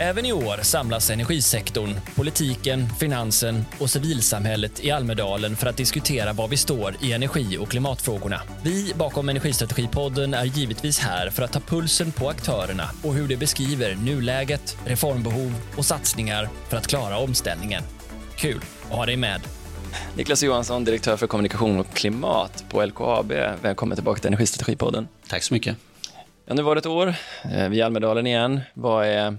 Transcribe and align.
Även 0.00 0.26
i 0.26 0.32
år 0.32 0.62
samlas 0.62 1.10
energisektorn, 1.10 1.94
politiken, 2.16 2.88
finansen 3.00 3.64
och 3.80 3.90
civilsamhället 3.90 4.84
i 4.84 4.90
Almedalen 4.90 5.56
för 5.56 5.66
att 5.66 5.76
diskutera 5.76 6.32
var 6.32 6.48
vi 6.48 6.56
står 6.56 6.94
i 7.00 7.12
energi 7.12 7.58
och 7.58 7.68
klimatfrågorna. 7.68 8.40
Vi 8.62 8.92
bakom 8.94 9.28
Energistrategipodden 9.28 10.34
är 10.34 10.44
givetvis 10.44 10.98
här 10.98 11.30
för 11.30 11.42
att 11.42 11.52
ta 11.52 11.60
pulsen 11.60 12.12
på 12.12 12.28
aktörerna 12.28 12.84
och 13.04 13.14
hur 13.14 13.28
de 13.28 13.36
beskriver 13.36 13.94
nuläget, 13.94 14.76
reformbehov 14.86 15.54
och 15.76 15.84
satsningar 15.84 16.48
för 16.68 16.76
att 16.76 16.86
klara 16.86 17.18
omställningen. 17.18 17.82
Kul 18.36 18.60
att 18.90 18.96
ha 18.96 19.06
dig 19.06 19.16
med. 19.16 19.40
Niklas 20.16 20.42
Johansson, 20.42 20.84
direktör 20.84 21.16
för 21.16 21.26
kommunikation 21.26 21.80
och 21.80 21.94
klimat 21.94 22.64
på 22.68 22.84
LKAB. 22.84 23.32
Välkommen 23.62 23.96
tillbaka 23.96 24.20
till 24.20 24.28
Energistrategipodden. 24.28 25.08
Tack 25.28 25.42
så 25.42 25.54
mycket. 25.54 25.76
Ja, 26.46 26.54
nu 26.54 26.62
var 26.62 26.74
det 26.74 26.78
ett 26.78 26.86
år. 26.86 27.08
Eh, 27.08 27.14
vi 27.44 27.54
är 27.54 27.72
i 27.72 27.82
Almedalen 27.82 28.26
igen. 28.26 28.60
Vad 28.74 29.06
är 29.06 29.36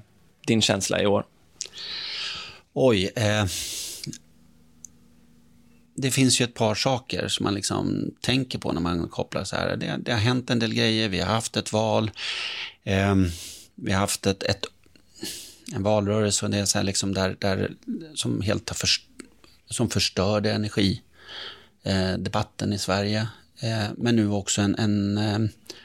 din 0.50 0.62
känsla 0.62 1.02
i 1.02 1.06
år? 1.06 1.26
Oj. 2.74 3.12
Eh, 3.16 3.46
det 5.96 6.12
finns 6.12 6.42
ju 6.42 6.44
ett 6.44 6.54
par 6.54 6.76
saker 6.76 7.28
som 7.28 7.44
man 7.44 7.54
liksom 7.54 8.12
tänker 8.22 8.60
på 8.60 8.72
när 8.72 8.82
man 8.82 9.10
kopplar 9.10 9.44
så 9.44 9.56
här. 9.56 9.78
Det, 9.78 9.98
det 10.00 10.12
har 10.12 10.20
hänt 10.20 10.50
en 10.50 10.60
del 10.60 10.74
grejer, 10.74 11.10
vi 11.10 11.20
har 11.20 11.34
haft 11.34 11.58
ett 11.58 11.74
val, 11.74 12.12
eh, 12.84 13.16
vi 13.76 13.92
har 13.92 14.00
haft 14.00 14.26
ett, 14.26 14.44
ett, 14.44 14.66
en 15.74 15.84
valrörelse 15.84 16.46
och 16.46 16.52
det 16.52 16.58
är 16.58 16.66
så 16.66 16.78
här 16.78 16.86
liksom 16.86 17.14
där, 17.14 17.36
där 17.40 17.72
som 18.16 18.42
helt 18.42 18.70
har 18.70 18.76
först, 18.76 19.08
som 19.70 19.90
förstörde 19.90 20.52
energidebatten 20.52 22.70
eh, 22.70 22.76
i 22.76 22.78
Sverige. 22.78 23.28
Eh, 23.62 23.88
men 23.98 24.16
nu 24.16 24.30
också 24.30 24.62
en, 24.62 24.76
en, 24.76 25.18
eh, 25.18 25.40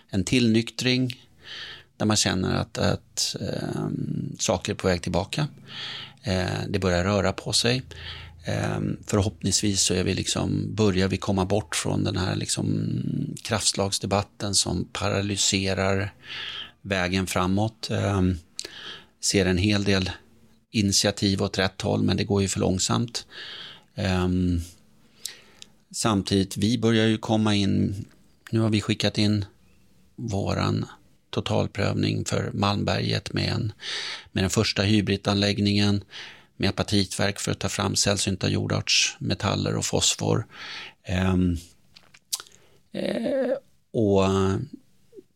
en 0.08 0.24
tillnyktring 0.24 1.20
där 1.96 2.06
man 2.06 2.16
känner 2.16 2.54
att, 2.54 2.78
att 2.78 3.36
eh, 3.40 3.88
saker 4.38 4.72
är 4.72 4.76
på 4.76 4.88
väg 4.88 5.02
tillbaka. 5.02 5.48
Eh, 6.22 6.60
det 6.69 6.78
börjar 6.78 7.05
röra 7.05 7.32
på 7.32 7.52
sig. 7.52 7.82
Eh, 8.44 8.80
förhoppningsvis 9.06 9.80
så 9.82 9.94
är 9.94 10.04
vi 10.04 10.14
liksom, 10.14 10.74
börjar 10.74 11.08
vi 11.08 11.16
komma 11.16 11.44
bort 11.44 11.77
från 11.77 12.04
den 12.04 12.16
här 12.16 12.36
liksom 12.36 12.91
kraftslagsdebatten 13.42 14.54
som 14.54 14.88
paralyserar 14.92 16.14
vägen 16.82 17.27
framåt. 17.27 17.91
Eh, 17.91 18.22
ser 19.20 19.47
en 19.47 19.58
hel 19.58 19.84
del 19.84 20.10
initiativ 20.70 21.42
åt 21.42 21.58
rätt 21.58 21.82
håll, 21.82 22.02
men 22.02 22.16
det 22.16 22.24
går 22.24 22.42
ju 22.42 22.48
för 22.48 22.60
långsamt. 22.60 23.26
Eh, 23.94 24.28
samtidigt, 25.91 26.56
vi 26.56 26.78
börjar 26.78 27.06
ju 27.06 27.19
komma 27.19 27.54
in, 27.54 28.04
nu 28.50 28.60
har 28.60 28.70
vi 28.70 28.80
skickat 28.80 29.19
in 29.19 29.44
våran 30.16 30.86
totalprövning 31.34 32.24
för 32.24 32.50
Malmberget 32.54 33.32
med, 33.32 33.48
en, 33.48 33.72
med 34.32 34.44
den 34.44 34.50
första 34.50 34.82
hybridanläggningen 34.82 36.04
med 36.56 36.68
apatitverk 36.68 37.41
för 37.41 37.52
att 37.52 37.58
ta 37.58 37.68
fram 37.68 37.96
sällsynta 37.96 38.48
jordartsmetaller 38.48 39.76
och 39.76 39.84
fosfor. 39.84 40.46
Ehm, 41.02 41.56
eh, 42.92 43.52
och 43.92 44.24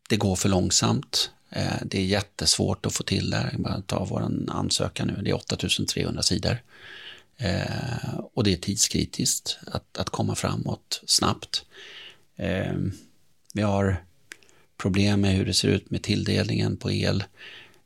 det 0.08 0.16
går 0.16 0.36
för 0.36 0.48
långsamt. 0.48 1.30
Eh, 1.50 1.76
det 1.84 1.98
är 1.98 2.04
jättesvårt 2.04 2.86
att 2.86 2.92
få 2.92 3.02
till 3.02 3.30
det 3.30 3.48
Jag 3.52 3.60
Bara 3.60 3.82
ta 3.82 4.04
vår 4.04 4.30
ansökan 4.48 5.06
nu, 5.06 5.22
det 5.22 5.30
är 5.30 5.34
8300 5.34 6.22
sidor. 6.22 6.62
Eh, 7.36 8.18
och 8.34 8.44
det 8.44 8.52
är 8.52 8.56
tidskritiskt 8.56 9.58
att, 9.66 9.98
att 9.98 10.10
komma 10.10 10.34
framåt 10.34 11.02
snabbt. 11.06 11.64
Eh, 12.36 12.74
vi 13.54 13.62
har 13.62 14.04
problem 14.78 15.20
med 15.20 15.34
hur 15.34 15.44
det 15.44 15.54
ser 15.54 15.68
ut 15.68 15.90
med 15.90 16.02
tilldelningen 16.02 16.76
på 16.76 16.92
el. 16.92 17.24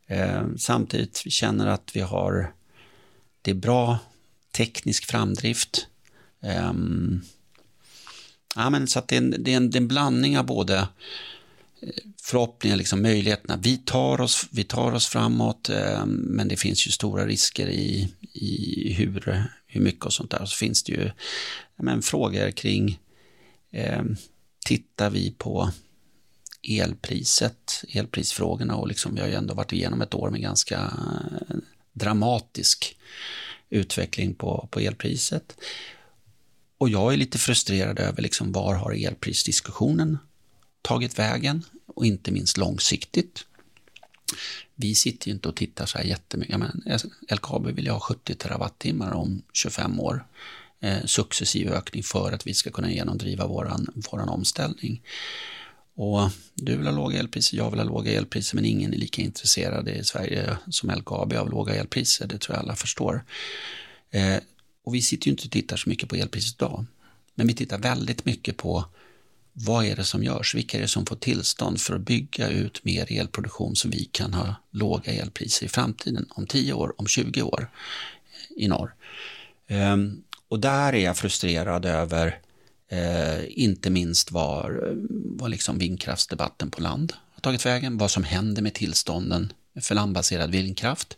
Eh, 0.07 0.43
samtidigt 0.57 1.17
känner 1.17 1.67
att 1.67 1.91
vi 1.97 2.01
har, 2.01 2.55
det 3.43 3.51
är 3.51 3.55
bra 3.55 3.99
teknisk 4.53 5.07
framdrift. 5.07 5.87
Eh, 6.43 6.73
ja, 8.55 8.71
men 8.71 8.87
så 8.87 8.99
att 8.99 9.09
det 9.09 9.17
är, 9.17 9.19
en, 9.19 9.35
det, 9.39 9.53
är 9.53 9.57
en, 9.57 9.71
det 9.71 9.79
är 9.79 9.81
en 9.81 9.89
blandning 9.89 10.39
av 10.39 10.47
både 10.47 10.79
eh, 11.83 11.89
förhoppningar, 12.23 12.77
liksom 12.77 13.03
möjligheterna. 13.03 13.59
Vi 13.63 13.77
tar 13.77 14.21
oss, 14.21 14.47
vi 14.51 14.65
tar 14.65 14.93
oss 14.93 15.07
framåt, 15.07 15.69
eh, 15.69 16.07
men 16.07 16.49
det 16.49 16.57
finns 16.57 16.87
ju 16.87 16.91
stora 16.91 17.27
risker 17.27 17.69
i, 17.69 18.13
i 18.33 18.93
hur, 18.93 19.45
hur 19.67 19.81
mycket 19.81 20.05
och 20.05 20.13
sånt 20.13 20.31
där. 20.31 20.43
Och 20.43 20.49
så 20.49 20.57
finns 20.57 20.83
det 20.83 20.93
ju 20.93 21.11
men, 21.77 22.03
frågor 22.03 22.51
kring, 22.51 22.99
eh, 23.73 24.03
tittar 24.65 25.11
vi 25.11 25.31
på 25.31 25.71
elpriset, 26.63 27.85
elprisfrågorna 27.89 28.77
och 28.77 28.89
liksom, 28.89 29.15
vi 29.15 29.21
har 29.21 29.29
ju 29.29 29.35
ändå 29.35 29.55
varit 29.55 29.73
igenom 29.73 30.03
ett 30.03 30.15
år 30.15 30.31
med 30.31 30.41
ganska 30.41 30.79
eh, 30.79 31.57
dramatisk 31.93 32.97
utveckling 33.71 34.35
på, 34.35 34.69
på 34.71 34.81
elpriset. 34.81 35.57
Och 36.79 36.89
jag 36.89 37.13
är 37.13 37.17
lite 37.17 37.39
frustrerad 37.39 37.99
över 37.99 38.23
liksom 38.23 38.53
var 38.53 38.75
har 38.75 38.93
elprisdiskussionen 38.93 40.19
tagit 40.83 41.19
vägen 41.19 41.63
och 41.87 42.07
inte 42.07 42.31
minst 42.31 42.57
långsiktigt. 42.57 43.47
Vi 44.75 44.95
sitter 44.95 45.29
ju 45.29 45.33
inte 45.33 45.49
och 45.49 45.57
tittar 45.57 45.87
så 45.87 45.99
här 45.99 46.05
jättemycket. 46.05 46.59
Men 46.59 46.83
LKAB 47.31 47.67
vill 47.67 47.85
ju 47.85 47.91
ha 47.91 48.01
70 48.01 48.35
terawattimmar 48.35 49.13
om 49.13 49.43
25 49.53 50.01
år. 50.01 50.27
Eh, 50.81 51.05
successiv 51.05 51.73
ökning 51.73 52.03
för 52.03 52.33
att 52.33 52.47
vi 52.47 52.55
ska 52.55 52.71
kunna 52.71 52.93
genomdriva 52.93 53.47
våran, 53.47 54.03
våran 54.11 54.29
omställning. 54.29 55.03
Och 55.95 56.31
du 56.55 56.77
vill 56.77 56.87
ha 56.87 56.95
låga 56.95 57.19
elpriser, 57.19 57.57
jag 57.57 57.71
vill 57.71 57.81
ha 57.81 57.87
låga 57.87 58.13
elpriser, 58.13 58.57
men 58.57 58.65
ingen 58.65 58.95
är 58.95 58.99
lika 58.99 59.23
intresserad 59.23 59.89
i 59.89 60.05
Sverige 60.05 60.57
som 60.71 60.91
LKAB 60.91 61.33
av 61.33 61.51
låga 61.51 61.75
elpriser, 61.75 62.27
det 62.27 62.39
tror 62.39 62.57
jag 62.57 62.63
alla 62.63 62.77
förstår. 62.77 63.25
Eh, 64.11 64.37
och 64.85 64.95
vi 64.95 65.03
sitter 65.03 65.27
ju 65.27 65.31
inte 65.31 65.45
och 65.45 65.51
tittar 65.51 65.77
så 65.77 65.89
mycket 65.89 66.09
på 66.09 66.17
elpriset 66.17 66.55
idag, 66.55 66.85
men 67.35 67.47
vi 67.47 67.55
tittar 67.55 67.79
väldigt 67.79 68.25
mycket 68.25 68.57
på 68.57 68.85
vad 69.53 69.85
är 69.85 69.97
det 69.97 70.05
som 70.05 70.25
görs? 70.25 70.55
Vilka 70.55 70.77
är 70.77 70.83
det 70.83 70.89
som 70.89 71.07
får 71.07 71.17
tillstånd 71.17 71.81
för 71.81 71.95
att 71.95 72.01
bygga 72.01 72.49
ut 72.49 72.85
mer 72.85 73.13
elproduktion 73.13 73.77
så 73.77 73.89
vi 73.89 74.05
kan 74.05 74.35
ha 74.35 74.55
låga 74.71 75.13
elpriser 75.13 75.67
i 75.67 75.69
framtiden, 75.69 76.27
om 76.31 76.47
10 76.47 76.73
år, 76.73 76.95
om 76.99 77.07
20 77.07 77.43
år 77.43 77.71
eh, 78.33 78.65
i 78.65 78.69
norr? 78.69 78.95
Eh, 79.67 79.97
och 80.49 80.61
där 80.61 80.93
är 80.93 81.05
jag 81.05 81.17
frustrerad 81.17 81.85
över 81.85 82.41
Eh, 82.93 83.45
inte 83.49 83.91
minst 83.91 84.31
var, 84.31 84.95
var 85.11 85.49
liksom 85.49 85.79
vindkraftsdebatten 85.79 86.71
på 86.71 86.83
land 86.83 87.13
har 87.33 87.41
tagit 87.41 87.67
vägen, 87.67 87.99
vad 87.99 88.11
som 88.11 88.25
händer 88.25 88.63
med 88.63 88.75
tillstånden 88.75 89.53
för 89.81 89.95
landbaserad 89.95 90.51
vindkraft. 90.51 91.17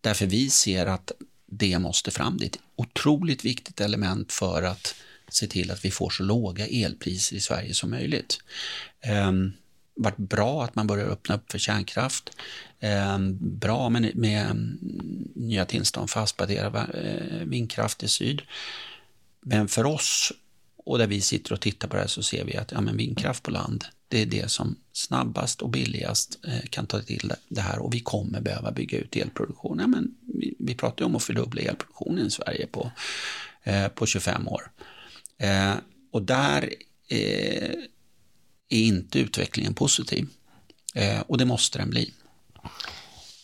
Därför 0.00 0.26
vi 0.26 0.50
ser 0.50 0.86
att 0.86 1.12
det 1.46 1.78
måste 1.78 2.10
fram. 2.10 2.36
Det 2.36 2.44
är 2.44 2.48
ett 2.48 2.58
otroligt 2.76 3.44
viktigt 3.44 3.80
element 3.80 4.32
för 4.32 4.62
att 4.62 4.94
se 5.28 5.46
till 5.46 5.70
att 5.70 5.84
vi 5.84 5.90
får 5.90 6.10
så 6.10 6.22
låga 6.22 6.66
elpriser 6.66 7.36
i 7.36 7.40
Sverige 7.40 7.74
som 7.74 7.90
möjligt. 7.90 8.38
Eh, 9.00 9.32
varit 9.94 10.16
bra 10.16 10.64
att 10.64 10.74
man 10.74 10.86
börjar 10.86 11.06
öppna 11.06 11.34
upp 11.34 11.52
för 11.52 11.58
kärnkraft. 11.58 12.30
Eh, 12.80 13.18
bra 13.40 13.88
med, 13.88 14.16
med 14.16 14.76
nya 15.34 15.64
tillstånd 15.64 16.10
för 16.10 16.20
havsbaserad 16.20 16.76
eh, 16.76 17.46
vindkraft 17.46 18.02
i 18.02 18.08
syd. 18.08 18.42
Men 19.40 19.68
för 19.68 19.86
oss 19.86 20.32
och 20.90 20.98
där 20.98 21.06
vi 21.06 21.20
sitter 21.20 21.52
och 21.52 21.60
tittar 21.60 21.88
på 21.88 21.94
det 21.94 22.00
här 22.00 22.08
så 22.08 22.22
ser 22.22 22.44
vi 22.44 22.56
att 22.56 22.72
ja, 22.72 22.80
men 22.80 22.96
vindkraft 22.96 23.42
på 23.42 23.50
land, 23.50 23.84
det 24.08 24.22
är 24.22 24.26
det 24.26 24.50
som 24.50 24.76
snabbast 24.92 25.62
och 25.62 25.70
billigast 25.70 26.38
eh, 26.44 26.68
kan 26.70 26.86
ta 26.86 27.00
till 27.00 27.32
det 27.48 27.60
här 27.60 27.78
och 27.78 27.94
vi 27.94 28.00
kommer 28.00 28.40
behöva 28.40 28.72
bygga 28.72 28.98
ut 28.98 29.16
elproduktionen. 29.16 29.78
Ja, 29.80 29.86
men 29.86 30.14
vi, 30.40 30.54
vi 30.58 30.74
pratar 30.74 31.02
ju 31.02 31.06
om 31.06 31.16
att 31.16 31.22
fördubbla 31.22 31.62
elproduktionen 31.62 32.26
i 32.26 32.30
Sverige 32.30 32.66
på, 32.66 32.90
eh, 33.62 33.88
på 33.88 34.06
25 34.06 34.48
år. 34.48 34.70
Eh, 35.38 35.74
och 36.10 36.22
där 36.22 36.74
eh, 37.08 37.74
är 38.68 38.82
inte 38.82 39.18
utvecklingen 39.18 39.74
positiv. 39.74 40.26
Eh, 40.94 41.20
och 41.20 41.38
det 41.38 41.44
måste 41.44 41.78
den 41.78 41.90
bli. 41.90 42.12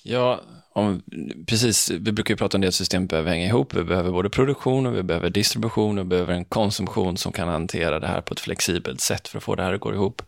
Ja, 0.02 0.42
om, 0.76 1.02
precis, 1.46 1.90
vi 1.90 2.12
brukar 2.12 2.34
ju 2.34 2.38
prata 2.38 2.56
om 2.56 2.60
det 2.60 2.68
att 2.68 2.74
systemet 2.74 3.10
behöver 3.10 3.30
hänga 3.30 3.46
ihop. 3.46 3.74
Vi 3.74 3.84
behöver 3.84 4.10
både 4.10 4.30
produktion 4.30 4.86
och 4.86 4.96
vi 4.96 5.02
behöver 5.02 5.30
distribution 5.30 5.98
och 5.98 6.04
vi 6.04 6.08
behöver 6.08 6.34
en 6.34 6.44
konsumtion 6.44 7.16
som 7.16 7.32
kan 7.32 7.48
hantera 7.48 8.00
det 8.00 8.06
här 8.06 8.20
på 8.20 8.34
ett 8.34 8.40
flexibelt 8.40 9.00
sätt 9.00 9.28
för 9.28 9.38
att 9.38 9.44
få 9.44 9.54
det 9.54 9.62
här 9.62 9.72
att 9.72 9.80
gå 9.80 9.94
ihop. 9.94 10.22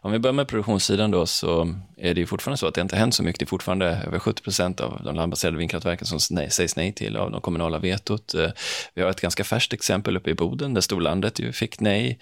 Om 0.00 0.12
vi 0.12 0.18
börjar 0.18 0.32
med 0.32 0.48
produktionssidan 0.48 1.10
då 1.10 1.26
så 1.26 1.74
är 1.96 2.14
det 2.14 2.20
ju 2.20 2.26
fortfarande 2.26 2.58
så 2.58 2.66
att 2.66 2.74
det 2.74 2.80
inte 2.80 2.96
hänt 2.96 3.14
så 3.14 3.22
mycket. 3.22 3.38
Det 3.38 3.44
är 3.44 3.46
fortfarande 3.46 3.86
över 3.86 4.18
70 4.18 4.42
procent 4.42 4.80
av 4.80 5.00
de 5.04 5.14
landbaserade 5.14 5.58
vindkraftverken 5.58 6.06
som 6.06 6.18
nej, 6.30 6.50
sägs 6.50 6.76
nej 6.76 6.92
till 6.92 7.16
av 7.16 7.30
de 7.30 7.40
kommunala 7.40 7.78
vetot. 7.78 8.34
Eh, 8.34 8.50
vi 8.94 9.02
har 9.02 9.10
ett 9.10 9.20
ganska 9.20 9.44
färskt 9.44 9.72
exempel 9.72 10.16
uppe 10.16 10.30
i 10.30 10.34
Boden 10.34 10.74
där 10.74 10.80
Storlandet 10.80 11.38
ju 11.38 11.52
fick 11.52 11.80
nej. 11.80 12.18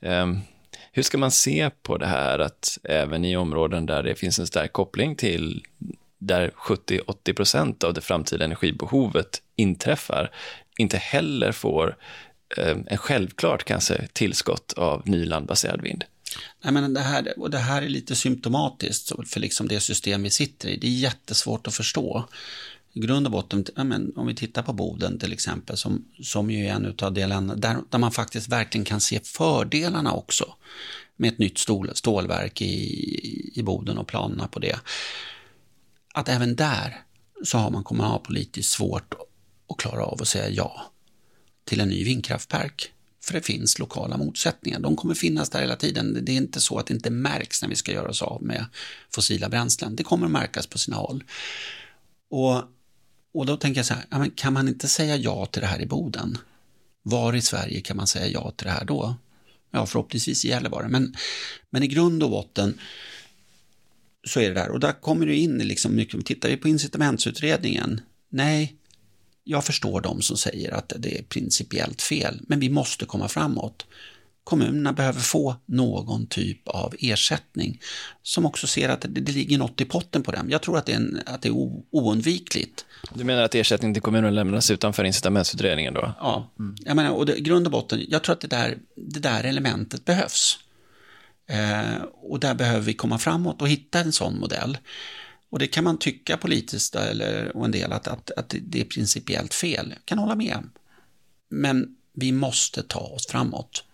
Ehm, 0.00 0.40
hur 0.92 1.02
ska 1.02 1.18
man 1.18 1.30
se 1.30 1.70
på 1.82 1.98
det 1.98 2.06
här 2.06 2.38
att 2.38 2.78
även 2.84 3.24
i 3.24 3.36
områden 3.36 3.86
där 3.86 4.02
det 4.02 4.14
finns 4.14 4.38
en 4.38 4.46
stark 4.46 4.72
koppling 4.72 5.16
till 5.16 5.62
där 6.18 6.52
70-80 6.56 7.84
av 7.84 7.94
det 7.94 8.00
framtida 8.00 8.44
energibehovet 8.44 9.42
inträffar, 9.56 10.30
inte 10.78 10.96
heller 10.96 11.52
får 11.52 11.96
eh, 12.56 12.76
en 12.86 12.98
självklart 12.98 13.64
kanske 13.64 14.06
tillskott 14.12 14.72
av 14.76 15.02
ny 15.04 15.24
landbaserad 15.24 15.82
vind. 15.82 16.04
Nej, 16.64 16.72
men 16.72 16.94
det, 16.94 17.00
här, 17.00 17.38
och 17.38 17.50
det 17.50 17.58
här 17.58 17.82
är 17.82 17.88
lite 17.88 18.14
symptomatiskt 18.16 19.12
för 19.28 19.40
liksom 19.40 19.68
det 19.68 19.80
system 19.80 20.22
vi 20.22 20.30
sitter 20.30 20.68
i. 20.68 20.76
Det 20.76 20.86
är 20.86 20.90
jättesvårt 20.90 21.66
att 21.66 21.74
förstå. 21.74 22.28
i 22.92 23.00
grund 23.00 23.26
och 23.26 23.32
botten, 23.32 23.64
men, 23.76 24.12
om 24.16 24.26
vi 24.26 24.34
tittar 24.34 24.62
på 24.62 24.72
Boden 24.72 25.18
till 25.18 25.32
exempel, 25.32 25.76
som, 25.76 26.04
som 26.22 26.50
ju 26.50 26.66
är 26.66 26.72
en 26.72 26.94
av 27.02 27.12
de 27.12 27.26
länder 27.26 27.56
där, 27.56 27.76
där 27.90 27.98
man 27.98 28.12
faktiskt 28.12 28.48
verkligen 28.48 28.84
kan 28.84 29.00
se 29.00 29.20
fördelarna 29.24 30.12
också 30.12 30.54
med 31.16 31.32
ett 31.32 31.38
nytt 31.38 31.58
stål, 31.58 31.90
stålverk 31.94 32.62
i, 32.62 33.52
i 33.54 33.62
Boden 33.62 33.98
och 33.98 34.06
planerna 34.06 34.48
på 34.48 34.58
det. 34.58 34.78
Att 36.16 36.28
även 36.28 36.56
där 36.56 37.02
så 37.44 37.58
har 37.58 37.70
man 37.70 37.84
kommunalpolitiskt 37.84 38.72
svårt 38.72 39.14
att 39.68 39.76
klara 39.78 40.04
av 40.04 40.22
att 40.22 40.28
säga 40.28 40.48
ja 40.48 40.92
till 41.64 41.80
en 41.80 41.88
ny 41.88 42.04
vindkraftpark. 42.04 42.92
För 43.24 43.32
det 43.32 43.40
finns 43.40 43.78
lokala 43.78 44.16
motsättningar. 44.16 44.80
De 44.80 44.96
kommer 44.96 45.14
finnas 45.14 45.50
där 45.50 45.60
hela 45.60 45.76
tiden. 45.76 46.18
Det 46.22 46.32
är 46.32 46.36
inte 46.36 46.60
så 46.60 46.78
att 46.78 46.86
det 46.86 46.94
inte 46.94 47.10
märks 47.10 47.62
när 47.62 47.68
vi 47.68 47.76
ska 47.76 47.92
göra 47.92 48.08
oss 48.08 48.22
av 48.22 48.42
med 48.42 48.66
fossila 49.14 49.48
bränslen. 49.48 49.96
Det 49.96 50.02
kommer 50.02 50.28
märkas 50.28 50.66
på 50.66 50.78
sina 50.78 50.96
håll. 50.96 51.24
Och, 52.30 52.62
och 53.34 53.46
då 53.46 53.56
tänker 53.56 53.78
jag 53.78 53.86
så 53.86 53.94
här, 53.94 54.36
kan 54.36 54.52
man 54.52 54.68
inte 54.68 54.88
säga 54.88 55.16
ja 55.16 55.46
till 55.46 55.60
det 55.60 55.66
här 55.66 55.82
i 55.82 55.86
Boden? 55.86 56.38
Var 57.02 57.34
i 57.34 57.42
Sverige 57.42 57.80
kan 57.80 57.96
man 57.96 58.06
säga 58.06 58.26
ja 58.26 58.50
till 58.50 58.66
det 58.66 58.72
här 58.72 58.84
då? 58.84 59.14
Ja, 59.70 59.86
förhoppningsvis 59.86 60.44
i 60.44 60.48
Gällivare. 60.48 60.88
Men, 60.88 61.14
men 61.70 61.82
i 61.82 61.86
grund 61.86 62.22
och 62.22 62.30
botten 62.30 62.78
så 64.26 64.40
är 64.40 64.48
det 64.48 64.54
där. 64.54 64.70
Och 64.70 64.80
där 64.80 64.92
kommer 64.92 65.26
det 65.26 65.36
in 65.36 65.58
liksom 65.58 65.96
mycket, 65.96 66.26
tittar 66.26 66.48
vi 66.48 66.56
på 66.56 66.68
incitamentsutredningen, 66.68 68.00
nej, 68.28 68.76
jag 69.44 69.64
förstår 69.64 70.00
de 70.00 70.22
som 70.22 70.36
säger 70.36 70.72
att 70.72 70.92
det 70.96 71.18
är 71.18 71.22
principiellt 71.22 72.02
fel, 72.02 72.40
men 72.48 72.60
vi 72.60 72.70
måste 72.70 73.04
komma 73.04 73.28
framåt. 73.28 73.86
Kommunerna 74.44 74.92
behöver 74.92 75.20
få 75.20 75.56
någon 75.66 76.26
typ 76.26 76.68
av 76.68 76.94
ersättning 76.98 77.80
som 78.22 78.46
också 78.46 78.66
ser 78.66 78.88
att 78.88 79.00
det, 79.00 79.08
det 79.08 79.32
ligger 79.32 79.58
något 79.58 79.80
i 79.80 79.84
potten 79.84 80.22
på 80.22 80.32
dem. 80.32 80.50
Jag 80.50 80.62
tror 80.62 80.78
att 80.78 80.86
det 80.86 80.92
är, 80.92 80.96
en, 80.96 81.20
att 81.26 81.42
det 81.42 81.48
är 81.48 81.82
oundvikligt. 81.90 82.84
Du 83.14 83.24
menar 83.24 83.42
att 83.42 83.54
ersättning 83.54 83.94
till 83.94 84.02
kommunen 84.02 84.34
lämnas 84.34 84.70
utanför 84.70 85.04
incitamentsutredningen 85.04 85.94
då? 85.94 86.14
Ja, 86.20 86.50
mm. 86.58 86.76
jag 86.84 86.96
menar, 86.96 87.10
och 87.10 87.26
det, 87.26 87.40
grund 87.40 87.66
och 87.66 87.72
botten, 87.72 88.04
jag 88.08 88.22
tror 88.22 88.32
att 88.32 88.40
det 88.40 88.48
där, 88.48 88.78
det 88.96 89.20
där 89.20 89.44
elementet 89.44 90.04
behövs. 90.04 90.58
Eh, 91.46 92.02
och 92.12 92.40
där 92.40 92.54
behöver 92.54 92.80
vi 92.80 92.94
komma 92.94 93.18
framåt 93.18 93.62
och 93.62 93.68
hitta 93.68 94.00
en 94.00 94.12
sån 94.12 94.38
modell. 94.38 94.78
Och 95.50 95.58
det 95.58 95.66
kan 95.66 95.84
man 95.84 95.98
tycka 95.98 96.36
politiskt 96.36 96.94
eller, 96.94 97.56
och 97.56 97.64
en 97.64 97.70
del 97.70 97.92
att, 97.92 98.08
att, 98.08 98.30
att 98.30 98.54
det 98.62 98.80
är 98.80 98.84
principiellt 98.84 99.54
fel. 99.54 99.86
Jag 99.90 100.04
kan 100.04 100.18
hålla 100.18 100.34
med. 100.34 100.58
Men 101.48 101.96
vi 102.12 102.32
måste 102.32 102.82
ta 102.82 103.00
oss 103.00 103.26
framåt. 103.26 103.84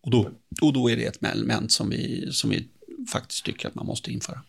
Och 0.00 0.10
då, 0.10 0.30
och 0.62 0.72
då 0.72 0.90
är 0.90 0.96
det 0.96 1.04
ett 1.04 1.24
element 1.24 1.72
som 1.72 1.90
vi, 1.90 2.28
som 2.32 2.50
vi 2.50 2.68
faktiskt 3.12 3.44
tycker 3.44 3.68
att 3.68 3.74
man 3.74 3.86
måste 3.86 4.12
införa. 4.12 4.40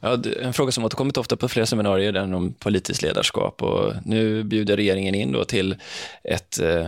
Ja, 0.00 0.22
en 0.40 0.52
fråga 0.52 0.72
som 0.72 0.84
återkommit 0.84 1.16
ofta 1.16 1.36
på 1.36 1.48
flera 1.48 1.66
seminarier 1.66 2.08
är 2.08 2.12
den 2.12 2.34
om 2.34 2.52
politiskt 2.52 3.02
ledarskap 3.02 3.62
och 3.62 3.92
nu 4.04 4.44
bjuder 4.44 4.76
regeringen 4.76 5.14
in 5.14 5.32
då 5.32 5.44
till 5.44 5.76
ett 6.24 6.58
eh, 6.58 6.86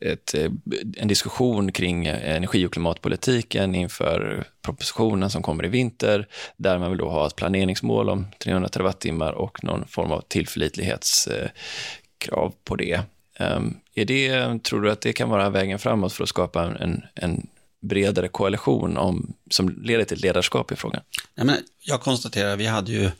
ett, 0.00 0.34
eh, 0.34 0.50
en 0.96 1.08
diskussion 1.08 1.72
kring 1.72 2.06
eh, 2.06 2.36
energi 2.36 2.66
och 2.66 2.72
klimatpolitiken 2.72 3.74
inför 3.74 4.44
propositionen 4.62 5.30
som 5.30 5.42
kommer 5.42 5.64
i 5.64 5.68
vinter, 5.68 6.28
där 6.56 6.78
man 6.78 6.90
vill 6.90 6.98
då 6.98 7.08
ha 7.08 7.26
ett 7.26 7.36
planeringsmål 7.36 8.08
om 8.08 8.26
300 8.38 8.68
terawattimmar 8.68 9.32
och 9.32 9.64
någon 9.64 9.88
form 9.88 10.12
av 10.12 10.24
tillförlitlighetskrav 10.28 12.54
på 12.64 12.76
det. 12.76 13.00
Ehm, 13.38 13.76
är 13.94 14.04
det, 14.04 14.62
tror 14.62 14.82
du 14.82 14.90
att 14.90 15.00
det 15.00 15.12
kan 15.12 15.28
vara 15.28 15.50
vägen 15.50 15.78
framåt 15.78 16.12
för 16.12 16.22
att 16.22 16.28
skapa 16.28 16.64
en, 16.64 17.02
en 17.14 17.46
bredare 17.80 18.28
koalition 18.28 18.96
om, 18.96 19.34
som 19.50 19.68
leder 19.68 20.04
till 20.04 20.20
ledarskap 20.20 20.72
i 20.72 20.76
frågan? 20.76 21.02
Nej, 21.34 21.46
men 21.46 21.56
jag 21.80 22.00
konstaterar, 22.00 22.56
vi 22.56 22.66
hade 22.66 22.92
ju 22.92 23.10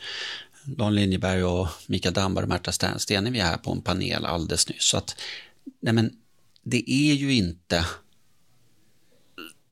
Dan 0.65 0.95
Linjeberg 0.95 1.45
och 1.45 1.69
Mikael 1.87 2.15
Damberg 2.15 2.43
och 2.43 2.49
Märta 2.49 2.73
Stenevi 2.99 3.41
här 3.41 3.57
på 3.57 3.73
en 3.73 3.83
panel 3.83 4.25
alldeles 4.25 4.69
nyss. 4.69 4.85
Så 4.85 4.97
att, 4.97 5.21
nej 5.81 5.93
men, 5.93 6.13
det 6.71 6.93
är 6.93 7.15
ju 7.15 7.35
inte... 7.35 7.87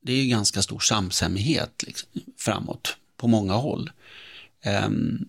Det 0.00 0.12
är 0.12 0.16
ju 0.16 0.28
ganska 0.28 0.62
stor 0.62 0.78
samstämmighet 0.78 1.82
liksom, 1.86 2.08
framåt 2.38 2.96
på 3.16 3.28
många 3.28 3.54
håll. 3.54 3.90
Um, 4.86 5.28